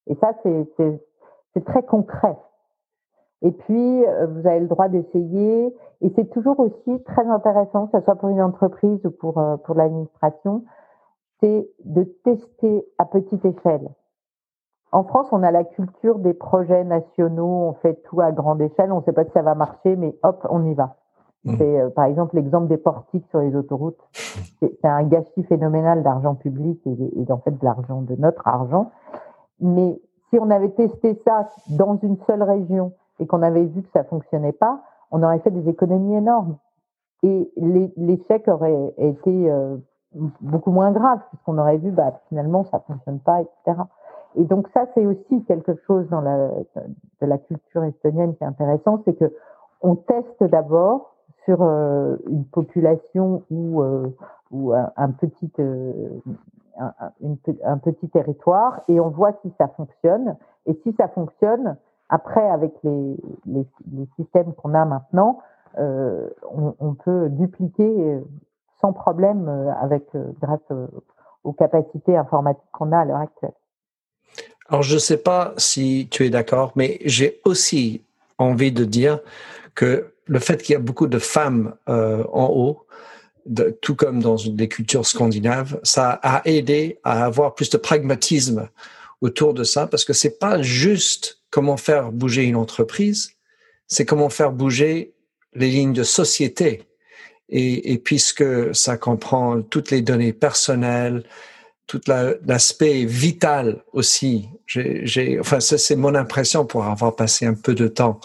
Et 0.06 0.14
ça, 0.16 0.32
c'est 0.42 1.64
très 1.64 1.82
concret. 1.82 2.36
Et 3.42 3.50
puis, 3.50 4.06
euh, 4.06 4.26
vous 4.26 4.46
avez 4.46 4.60
le 4.60 4.68
droit 4.68 4.88
d'essayer. 4.88 5.74
Et 6.00 6.12
c'est 6.16 6.30
toujours 6.30 6.58
aussi 6.60 7.02
très 7.04 7.26
intéressant, 7.26 7.88
que 7.88 7.98
ce 7.98 8.04
soit 8.04 8.14
pour 8.16 8.28
une 8.28 8.42
entreprise 8.42 9.04
ou 9.04 9.10
pour, 9.10 9.38
euh, 9.38 9.56
pour 9.58 9.74
l'administration, 9.74 10.64
c'est 11.40 11.68
de 11.84 12.04
tester 12.24 12.86
à 12.98 13.04
petite 13.04 13.44
échelle. 13.44 13.88
En 14.92 15.04
France, 15.04 15.26
on 15.32 15.42
a 15.42 15.50
la 15.50 15.64
culture 15.64 16.18
des 16.18 16.34
projets 16.34 16.84
nationaux, 16.84 17.68
on 17.68 17.72
fait 17.74 17.94
tout 18.04 18.20
à 18.20 18.30
grande 18.30 18.60
échelle, 18.60 18.92
on 18.92 18.98
ne 18.98 19.04
sait 19.04 19.12
pas 19.12 19.24
si 19.24 19.30
ça 19.32 19.42
va 19.42 19.54
marcher, 19.54 19.96
mais 19.96 20.14
hop, 20.22 20.46
on 20.50 20.64
y 20.66 20.74
va. 20.74 20.96
Mmh. 21.44 21.54
C'est 21.56 21.80
euh, 21.80 21.90
par 21.90 22.04
exemple 22.04 22.36
l'exemple 22.36 22.68
des 22.68 22.76
portiques 22.76 23.26
sur 23.30 23.40
les 23.40 23.56
autoroutes. 23.56 23.98
C'est 24.60 24.84
un 24.84 25.02
gâchis 25.04 25.42
phénoménal 25.44 26.04
d'argent 26.04 26.36
public 26.36 26.80
et, 26.86 27.20
et 27.20 27.32
en 27.32 27.38
fait 27.38 27.50
de 27.50 27.64
l'argent, 27.64 28.02
de 28.02 28.14
notre 28.16 28.46
argent. 28.46 28.92
Mais 29.62 29.98
si 30.28 30.38
on 30.38 30.50
avait 30.50 30.70
testé 30.70 31.18
ça 31.24 31.48
dans 31.70 31.96
une 32.02 32.18
seule 32.26 32.42
région 32.42 32.92
et 33.20 33.26
qu'on 33.26 33.42
avait 33.42 33.64
vu 33.64 33.82
que 33.82 33.90
ça 33.92 34.04
fonctionnait 34.04 34.52
pas, 34.52 34.82
on 35.10 35.22
aurait 35.22 35.38
fait 35.38 35.50
des 35.50 35.68
économies 35.68 36.16
énormes. 36.16 36.56
Et 37.22 37.50
l'échec 37.96 38.48
aurait 38.48 38.92
été 38.98 39.50
euh, 39.50 39.76
beaucoup 40.40 40.72
moins 40.72 40.90
grave, 40.90 41.20
puisqu'on 41.28 41.58
aurait 41.58 41.78
vu, 41.78 41.90
bah, 41.92 42.20
finalement, 42.28 42.64
ça 42.64 42.80
fonctionne 42.80 43.20
pas, 43.20 43.42
etc. 43.42 43.82
Et 44.34 44.44
donc 44.44 44.68
ça, 44.74 44.86
c'est 44.94 45.06
aussi 45.06 45.44
quelque 45.44 45.76
chose 45.86 46.08
dans 46.08 46.20
la, 46.20 46.48
de 47.20 47.26
la 47.26 47.38
culture 47.38 47.84
estonienne 47.84 48.34
qui 48.34 48.42
est 48.42 48.46
intéressant, 48.46 49.00
c'est 49.04 49.14
que 49.14 49.32
on 49.82 49.94
teste 49.94 50.42
d'abord 50.44 51.14
sur 51.44 51.62
euh, 51.62 52.16
une 52.28 52.44
population 52.44 53.42
ou, 53.50 53.82
euh, 53.82 54.08
ou 54.50 54.72
un, 54.72 54.90
un 54.96 55.10
petit 55.10 55.50
un, 56.78 57.78
petit 57.78 58.08
territoire 58.08 58.80
et 58.88 59.00
on 59.00 59.08
voit 59.08 59.32
si 59.42 59.52
ça 59.58 59.68
fonctionne. 59.68 60.36
Et 60.66 60.78
si 60.82 60.94
ça 60.98 61.08
fonctionne, 61.08 61.76
après, 62.08 62.48
avec 62.48 62.72
les, 62.84 63.16
les, 63.46 63.66
systèmes 64.16 64.52
qu'on 64.54 64.74
a 64.74 64.84
maintenant, 64.84 65.40
euh, 65.78 66.28
on, 66.78 66.94
peut 66.94 67.28
dupliquer 67.30 67.82
euh, 67.82 68.20
sans 68.80 68.92
problème 68.92 69.48
euh, 69.48 69.72
avec 69.80 70.04
grâce 70.40 70.60
aux 71.44 71.52
capacités 71.52 72.16
informatiques 72.16 72.62
qu'on 72.72 72.92
a 72.92 72.98
à 72.98 73.04
l'heure 73.04 73.16
actuelle. 73.16 73.54
Alors, 74.68 74.82
je 74.82 74.94
ne 74.94 75.00
sais 75.00 75.16
pas 75.16 75.54
si 75.56 76.08
tu 76.10 76.24
es 76.24 76.30
d'accord, 76.30 76.72
mais 76.76 76.98
j'ai 77.04 77.40
aussi 77.44 78.04
envie 78.38 78.72
de 78.72 78.84
dire 78.84 79.20
que 79.74 80.12
le 80.26 80.38
fait 80.38 80.62
qu'il 80.62 80.74
y 80.74 80.76
a 80.76 80.80
beaucoup 80.80 81.06
de 81.06 81.18
femmes 81.18 81.74
en 81.86 82.48
haut, 82.54 82.86
tout 83.80 83.94
comme 83.94 84.20
dans 84.20 84.36
des 84.36 84.68
cultures 84.68 85.06
scandinaves, 85.06 85.80
ça 85.82 86.20
a 86.22 86.42
aidé 86.44 86.98
à 87.04 87.24
avoir 87.24 87.54
plus 87.54 87.70
de 87.70 87.76
pragmatisme 87.76 88.68
autour 89.20 89.54
de 89.54 89.64
ça, 89.64 89.86
parce 89.86 90.04
que 90.04 90.12
c'est 90.12 90.38
pas 90.38 90.62
juste 90.62 91.40
comment 91.50 91.76
faire 91.76 92.12
bouger 92.12 92.44
une 92.44 92.56
entreprise, 92.56 93.32
c'est 93.86 94.04
comment 94.04 94.30
faire 94.30 94.52
bouger 94.52 95.14
les 95.54 95.70
lignes 95.70 95.92
de 95.92 96.02
société. 96.02 96.82
Et, 97.54 97.98
puisque 97.98 98.74
ça 98.74 98.96
comprend 98.96 99.60
toutes 99.60 99.90
les 99.90 100.00
données 100.00 100.32
personnelles, 100.32 101.22
tout 101.86 102.00
l'aspect 102.08 103.04
vital 103.04 103.84
aussi. 103.92 104.48
J'ai, 104.66 105.38
enfin, 105.38 105.60
c'est 105.60 105.96
mon 105.96 106.14
impression 106.14 106.64
pour 106.64 106.84
avoir 106.84 107.14
passé 107.14 107.44
un 107.44 107.52
peu 107.52 107.74
de 107.74 107.88
temps 107.88 108.20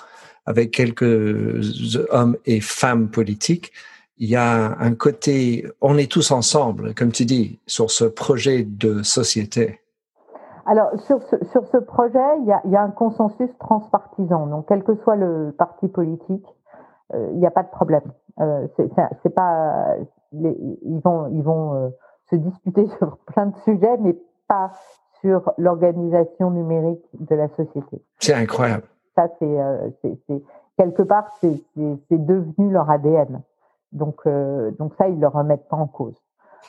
avec 0.46 0.72
quelques 0.72 1.98
hommes 2.10 2.38
et 2.46 2.62
femmes 2.62 3.12
politiques. 3.12 3.74
Il 4.20 4.30
y 4.30 4.36
a 4.36 4.78
un 4.80 4.96
côté, 4.96 5.68
on 5.82 5.98
est 5.98 6.12
tous 6.12 6.32
ensemble, 6.32 6.96
comme 6.96 7.12
tu 7.12 7.26
dis, 7.26 7.60
sur 7.68 7.92
ce 7.92 8.06
projet 8.06 8.64
de 8.64 9.04
société. 9.04 9.80
Alors, 10.66 10.90
sur 11.00 11.22
ce, 11.24 11.36
sur 11.52 11.66
ce 11.68 11.78
projet, 11.78 12.20
il 12.42 12.48
y, 12.48 12.52
a, 12.52 12.62
il 12.66 12.72
y 12.72 12.76
a 12.76 12.82
un 12.82 12.92
consensus 12.92 13.50
transpartisan. 13.60 14.48
Donc, 14.48 14.66
quel 14.68 14.84
que 14.84 14.96
soit 14.96 15.16
le 15.16 15.56
parti 15.58 15.88
politique, 15.88 16.46
euh, 17.14 17.30
il 17.32 17.40
n'y 17.40 17.48
a 17.48 17.52
pas 17.52 17.64
de 17.64 17.70
problème. 17.70 18.12
Euh, 18.40 18.68
c'est 19.24 19.30
pas, 19.30 19.96
les, 20.34 20.58
ils 20.84 21.00
vont, 21.00 21.28
ils 21.28 21.42
vont 21.42 21.74
euh, 21.74 21.90
se 22.30 22.36
disputer 22.36 22.88
sur 22.98 23.18
plein 23.28 23.48
de 23.48 23.58
sujets, 23.64 23.98
mais 24.00 24.16
pas 24.48 24.72
sur 25.22 25.52
l'organisation 25.58 26.52
numérique 26.52 27.06
de 27.14 27.36
la 27.36 27.48
société. 27.50 28.02
C'est 28.20 28.34
incroyable. 28.34 28.84
Ça, 29.16 29.28
c'est, 29.40 29.60
euh, 29.60 29.90
quelque 30.78 31.02
part, 31.02 31.26
c'est 31.42 31.64
devenu 32.12 32.72
leur 32.72 32.90
ADN. 32.90 33.42
Donc, 33.92 34.22
euh, 34.26 34.72
donc 34.72 34.94
ça, 34.98 35.08
ils 35.08 35.20
le 35.20 35.28
remettent 35.28 35.68
pas 35.68 35.78
en 35.78 35.88
cause. 35.88 36.16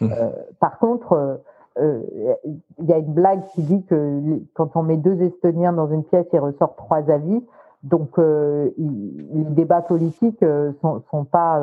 Hum. 0.00 0.12
Euh, 0.12 0.30
par 0.60 0.78
contre, 0.78 1.40
il 1.80 2.84
y 2.86 2.92
a 2.92 2.98
une 2.98 3.12
blague 3.12 3.44
qui 3.54 3.62
dit 3.62 3.84
que 3.84 4.20
quand 4.54 4.74
on 4.74 4.82
met 4.82 4.96
deux 4.96 5.22
Estoniens 5.22 5.72
dans 5.72 5.88
une 5.88 6.02
pièce, 6.02 6.26
il 6.32 6.40
ressort 6.40 6.74
trois 6.74 7.08
avis. 7.08 7.40
Donc, 7.84 8.18
les 8.18 9.44
débats 9.50 9.82
politiques 9.82 10.44
sont, 10.80 11.02
sont 11.08 11.24
pas 11.24 11.62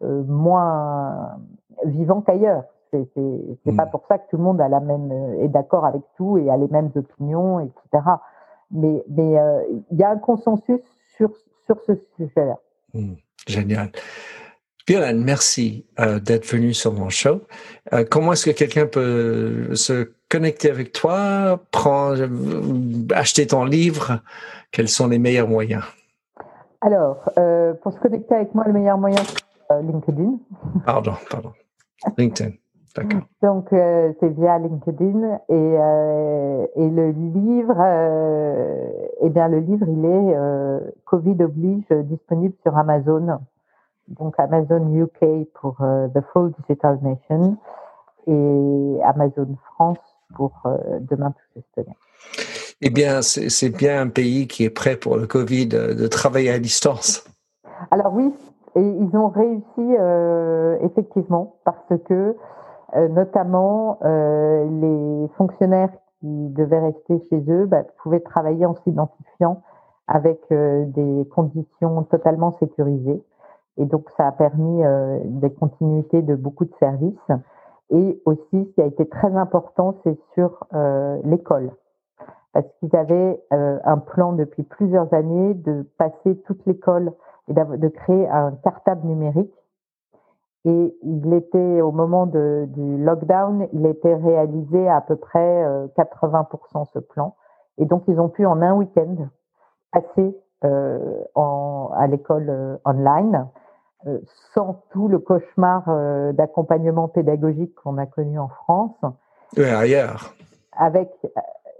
moins 0.00 1.36
vivants 1.84 2.20
qu'ailleurs. 2.20 2.64
C'est 2.90 3.08
c'est 3.64 3.76
pas 3.76 3.86
hmm. 3.86 3.90
pour 3.90 4.04
ça 4.08 4.18
que 4.18 4.28
tout 4.30 4.36
le 4.36 4.42
monde 4.42 4.60
a 4.60 4.68
la 4.68 4.80
même 4.80 5.10
euh, 5.12 5.44
est 5.44 5.48
d'accord 5.48 5.84
avec 5.84 6.02
tout 6.16 6.38
et 6.38 6.50
a 6.50 6.56
les 6.56 6.68
mêmes 6.68 6.90
opinions, 6.96 7.60
etc. 7.60 8.04
Mais 8.70 9.04
mais 9.08 9.38
euh, 9.38 9.62
il 9.90 9.98
y 9.98 10.02
a 10.02 10.10
un 10.10 10.18
consensus 10.18 10.80
sur 11.16 11.30
sur 11.66 11.80
ce 11.82 11.92
sujet-là. 12.16 12.56
Hmm. 12.94 13.14
Génial. 13.46 13.90
Violaine, 14.88 15.22
merci 15.22 15.86
euh, 15.98 16.18
d'être 16.18 16.46
venu 16.46 16.74
sur 16.74 16.92
mon 16.92 17.08
show. 17.08 17.42
Euh, 17.92 18.04
comment 18.08 18.32
est-ce 18.32 18.50
que 18.50 18.56
quelqu'un 18.56 18.86
peut 18.86 19.74
se 19.74 20.10
connecter 20.28 20.70
avec 20.70 20.92
toi, 20.92 21.60
prendre, 21.70 22.26
acheter 23.14 23.46
ton 23.46 23.64
livre? 23.64 24.20
Quels 24.72 24.88
sont 24.88 25.08
les 25.08 25.18
meilleurs 25.18 25.48
moyens? 25.48 25.84
Alors, 26.80 27.30
euh, 27.38 27.74
pour 27.74 27.92
se 27.92 27.98
connecter 27.98 28.34
avec 28.34 28.54
moi, 28.54 28.64
le 28.66 28.72
meilleur 28.72 28.98
moyen, 28.98 29.22
c'est 29.22 29.82
LinkedIn. 29.82 30.38
Pardon, 30.86 31.12
pardon. 31.30 31.52
LinkedIn. 32.16 32.52
Donc 33.40 33.72
euh, 33.72 34.12
c'est 34.18 34.30
via 34.30 34.58
LinkedIn 34.58 35.38
et, 35.48 35.52
euh, 35.52 36.66
et 36.74 36.88
le 36.88 37.10
livre, 37.10 37.76
euh, 37.78 38.88
eh 39.20 39.30
bien 39.30 39.46
le 39.46 39.60
livre 39.60 39.86
il 39.88 40.04
est 40.04 40.34
euh, 40.34 40.80
Covid 41.04 41.36
oblige 41.40 41.86
disponible 41.88 42.54
sur 42.62 42.76
Amazon, 42.76 43.38
donc 44.10 44.34
Amazon 44.38 44.94
UK 44.94 45.48
pour 45.54 45.76
euh, 45.80 46.08
The 46.08 46.20
Full 46.32 46.52
Digital 46.60 46.98
Nation 47.02 47.56
et 48.26 48.98
Amazon 49.04 49.56
France 49.74 49.98
pour 50.36 50.52
Demain 51.00 51.32
tous 51.32 51.60
Estoniens. 51.60 51.96
Eh 52.82 52.90
bien 52.90 53.22
c'est 53.22 53.70
bien 53.70 54.02
un 54.02 54.08
pays 54.08 54.46
qui 54.46 54.64
est 54.64 54.70
prêt 54.70 54.96
pour 54.96 55.16
le 55.16 55.26
Covid 55.26 55.66
de 55.68 56.06
travailler 56.06 56.50
à 56.50 56.60
distance. 56.60 57.24
Alors 57.90 58.12
oui, 58.12 58.32
et 58.76 58.80
ils 58.80 59.16
ont 59.16 59.28
réussi 59.28 60.84
effectivement 60.84 61.56
parce 61.64 62.00
que 62.06 62.36
euh, 62.96 63.08
notamment 63.08 63.98
euh, 64.02 64.64
les 64.64 65.28
fonctionnaires 65.36 65.90
qui 66.18 66.48
devaient 66.48 66.80
rester 66.80 67.20
chez 67.30 67.42
eux 67.48 67.66
bah, 67.66 67.84
pouvaient 68.02 68.20
travailler 68.20 68.66
en 68.66 68.74
s'identifiant 68.82 69.62
avec 70.08 70.40
euh, 70.50 70.84
des 70.86 71.24
conditions 71.28 72.02
totalement 72.04 72.56
sécurisées. 72.58 73.22
Et 73.80 73.86
donc, 73.86 74.04
ça 74.16 74.28
a 74.28 74.32
permis 74.32 74.82
des 75.24 75.50
continuités 75.50 76.22
de 76.22 76.36
beaucoup 76.36 76.64
de 76.66 76.74
services. 76.78 77.30
Et 77.90 78.20
aussi, 78.26 78.44
ce 78.52 78.74
qui 78.74 78.80
a 78.82 78.84
été 78.84 79.08
très 79.08 79.34
important, 79.34 79.96
c'est 80.04 80.18
sur 80.34 80.66
l'école. 81.24 81.72
Parce 82.52 82.66
qu'ils 82.78 82.94
avaient 82.94 83.40
un 83.50 83.96
plan 83.96 84.34
depuis 84.34 84.64
plusieurs 84.64 85.12
années 85.14 85.54
de 85.54 85.88
passer 85.98 86.36
toute 86.46 86.64
l'école 86.66 87.12
et 87.48 87.54
de 87.54 87.88
créer 87.88 88.28
un 88.28 88.52
cartable 88.62 89.06
numérique 89.06 89.52
et 90.64 90.94
il 91.02 91.32
était, 91.32 91.80
au 91.80 91.90
moment 91.90 92.26
du 92.26 92.98
lockdown, 92.98 93.66
il 93.72 93.86
était 93.86 94.14
réalisé 94.14 94.88
à, 94.88 95.00
peu 95.00 95.16
près 95.16 95.64
80% 95.96 96.46
euh, 96.82 96.84
ce 96.92 96.98
plan. 96.98 97.34
Et 97.78 97.86
donc, 97.86 98.02
ils 98.08 98.20
ont 98.20 98.28
pu 98.28 98.44
en 98.44 98.60
un 98.60 98.74
week-end 98.74 99.28
passer 99.90 100.36
euh, 100.64 101.24
à 101.34 102.06
l'école 102.08 102.50
euh, 102.50 102.76
online, 102.84 103.34
euh, 103.36 103.59
sans 104.54 104.82
tout 104.90 105.08
le 105.08 105.18
cauchemar 105.18 105.84
euh, 105.88 106.32
d'accompagnement 106.32 107.08
pédagogique 107.08 107.74
qu'on 107.74 107.98
a 107.98 108.06
connu 108.06 108.38
en 108.38 108.48
France. 108.48 108.96
Oui, 109.56 109.64
ailleurs. 109.64 110.34
Avec 110.76 111.10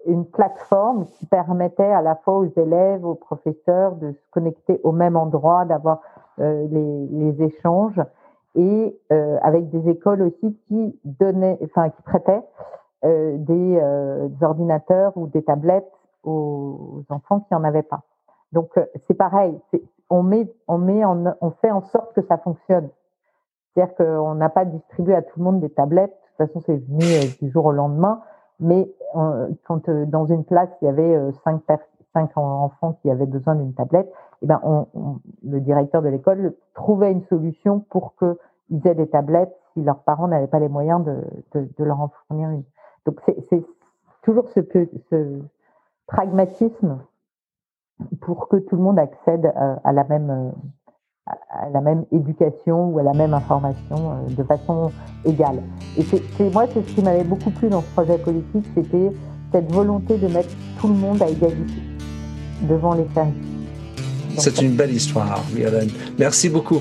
une 0.07 0.27
plateforme 0.27 1.07
qui 1.07 1.27
permettait 1.27 1.83
à 1.83 2.03
la 2.03 2.17
fois 2.17 2.39
aux 2.39 2.53
élèves, 2.57 3.05
aux 3.05 3.15
professeurs 3.15 3.97
de 3.97 4.13
se 4.13 4.31
connecter 4.31 4.81
au 4.83 4.93
même 4.93 5.17
endroit, 5.17 5.65
d'avoir 5.65 6.01
les, 6.39 7.07
les 7.11 7.43
échanges 7.43 8.01
et 8.55 8.99
euh, 9.13 9.39
avec 9.43 9.71
des 9.71 9.89
écoles 9.91 10.23
aussi 10.23 10.57
qui 10.67 10.99
donnaient, 11.05 11.59
enfin 11.63 11.91
qui 11.91 12.03
prêtaient 12.03 12.43
euh, 13.05 13.37
des, 13.39 13.79
euh, 13.81 14.29
des, 14.29 14.45
ordinateurs 14.45 15.17
ou 15.17 15.27
des 15.27 15.43
tablettes 15.43 15.91
aux, 16.25 17.05
enfants 17.09 17.41
qui 17.41 17.55
en 17.55 17.65
avaient 17.65 17.83
pas. 17.83 18.03
Donc 18.53 18.71
euh, 18.77 18.85
c'est 19.07 19.15
pareil, 19.15 19.59
on 20.11 20.23
met, 20.23 20.53
on 20.69 20.79
met, 20.79 21.05
en, 21.05 21.25
on 21.41 21.51
fait 21.51 21.71
en 21.71 21.83
sorte 21.83 22.13
que 22.15 22.23
ça 22.23 22.37
fonctionne. 22.39 22.89
C'est-à-dire 23.75 23.95
qu'on 23.95 24.35
n'a 24.35 24.49
pas 24.49 24.65
distribué 24.65 25.15
à 25.15 25.23
tout 25.23 25.39
le 25.39 25.45
monde 25.45 25.61
des 25.61 25.71
tablettes. 25.71 26.11
De 26.39 26.45
toute 26.45 26.53
façon, 26.53 26.61
c'est 26.67 26.77
venu 26.77 27.05
euh, 27.05 27.27
du 27.41 27.51
jour 27.51 27.67
au 27.67 27.73
lendemain. 27.73 28.21
Mais 28.63 28.93
quand 29.65 29.89
dans 29.89 30.27
une 30.27 30.45
classe 30.45 30.69
il 30.83 30.85
y 30.85 30.89
avait 30.89 31.33
cinq, 31.45 31.63
cinq 32.13 32.37
enfants 32.37 32.93
qui 33.01 33.11
avaient 33.11 33.25
besoin 33.25 33.55
d'une 33.55 33.73
tablette, 33.73 34.13
eh 34.43 34.47
ben 34.47 34.61
le 35.43 35.61
directeur 35.61 36.03
de 36.03 36.09
l'école 36.09 36.53
trouvait 36.75 37.11
une 37.11 37.23
solution 37.23 37.81
pour 37.81 38.15
qu'ils 38.17 38.87
aient 38.87 38.95
des 38.95 39.09
tablettes 39.09 39.57
si 39.73 39.83
leurs 39.83 40.01
parents 40.01 40.29
n'avaient 40.29 40.47
pas 40.47 40.59
les 40.59 40.69
moyens 40.69 41.03
de, 41.03 41.25
de, 41.55 41.69
de 41.79 41.85
leur 41.85 42.03
en 42.03 42.09
fournir 42.29 42.51
une. 42.51 42.65
Donc 43.07 43.23
c'est 43.25 43.65
toujours 44.23 44.47
ce, 44.51 44.61
ce 45.09 45.41
pragmatisme 46.07 46.99
pour 48.21 48.49
que 48.49 48.57
tout 48.57 48.77
le 48.77 48.83
monde 48.83 48.99
accède 48.99 49.53
à, 49.85 49.93
la 49.93 50.05
même 50.05 50.53
à 51.27 51.69
la 51.71 51.81
même 51.81 52.05
éducation 52.11 52.89
ou 52.89 52.99
à 52.99 53.03
la 53.03 53.13
même 53.13 53.35
information 53.35 53.97
euh, 53.97 54.35
de 54.35 54.43
façon 54.43 54.91
égale. 55.25 55.63
Et 55.97 56.03
c'est 56.03 56.53
moi 56.53 56.67
c'est 56.73 56.83
ce 56.83 56.95
qui 56.95 57.03
m'avait 57.03 57.25
beaucoup 57.25 57.51
plu 57.51 57.69
dans 57.69 57.83
ce 57.83 57.91
projet 57.93 58.19
politique, 58.19 58.67
c'était 58.75 59.13
cette 59.53 59.73
volonté 59.73 60.19
de 60.19 60.29
mettre 60.29 60.51
tout 60.81 60.89
le 60.89 60.95
monde 60.95 61.23
à 61.23 61.29
égalité 61.29 61.83
devant 62.69 62.95
les 62.95 63.07
services. 63.15 63.51
C'est 64.37 64.63
une 64.63 64.77
belle 64.77 64.93
histoire, 64.93 65.41
Violaine. 65.53 65.91
Merci 66.19 66.49
beaucoup. 66.49 66.81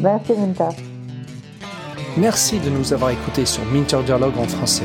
Merci, 0.00 0.32
Minter. 0.38 0.76
Merci 2.16 2.60
de 2.60 2.70
nous 2.70 2.92
avoir 2.92 3.10
écoutés 3.10 3.46
sur 3.46 3.64
Minter 3.72 4.02
Dialogue 4.04 4.36
en 4.38 4.44
français. 4.44 4.84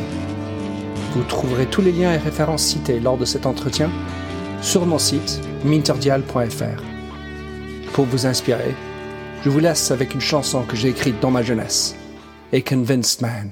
Vous 1.13 1.23
trouverez 1.23 1.65
tous 1.65 1.81
les 1.81 1.91
liens 1.91 2.13
et 2.13 2.17
références 2.17 2.63
cités 2.63 2.99
lors 2.99 3.17
de 3.17 3.25
cet 3.25 3.45
entretien 3.45 3.89
sur 4.61 4.85
mon 4.85 4.99
site 4.99 5.39
minterdial.fr. 5.63 6.83
Pour 7.93 8.05
vous 8.05 8.25
inspirer, 8.25 8.75
je 9.43 9.49
vous 9.49 9.59
laisse 9.59 9.91
avec 9.91 10.13
une 10.13 10.21
chanson 10.21 10.63
que 10.63 10.75
j'ai 10.75 10.89
écrite 10.89 11.19
dans 11.21 11.31
ma 11.31 11.43
jeunesse, 11.43 11.95
A 12.53 12.61
Convinced 12.61 13.21
Man. 13.21 13.51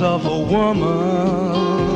Arms 0.00 0.02
of 0.02 0.26
a 0.26 0.38
woman. 0.38 1.95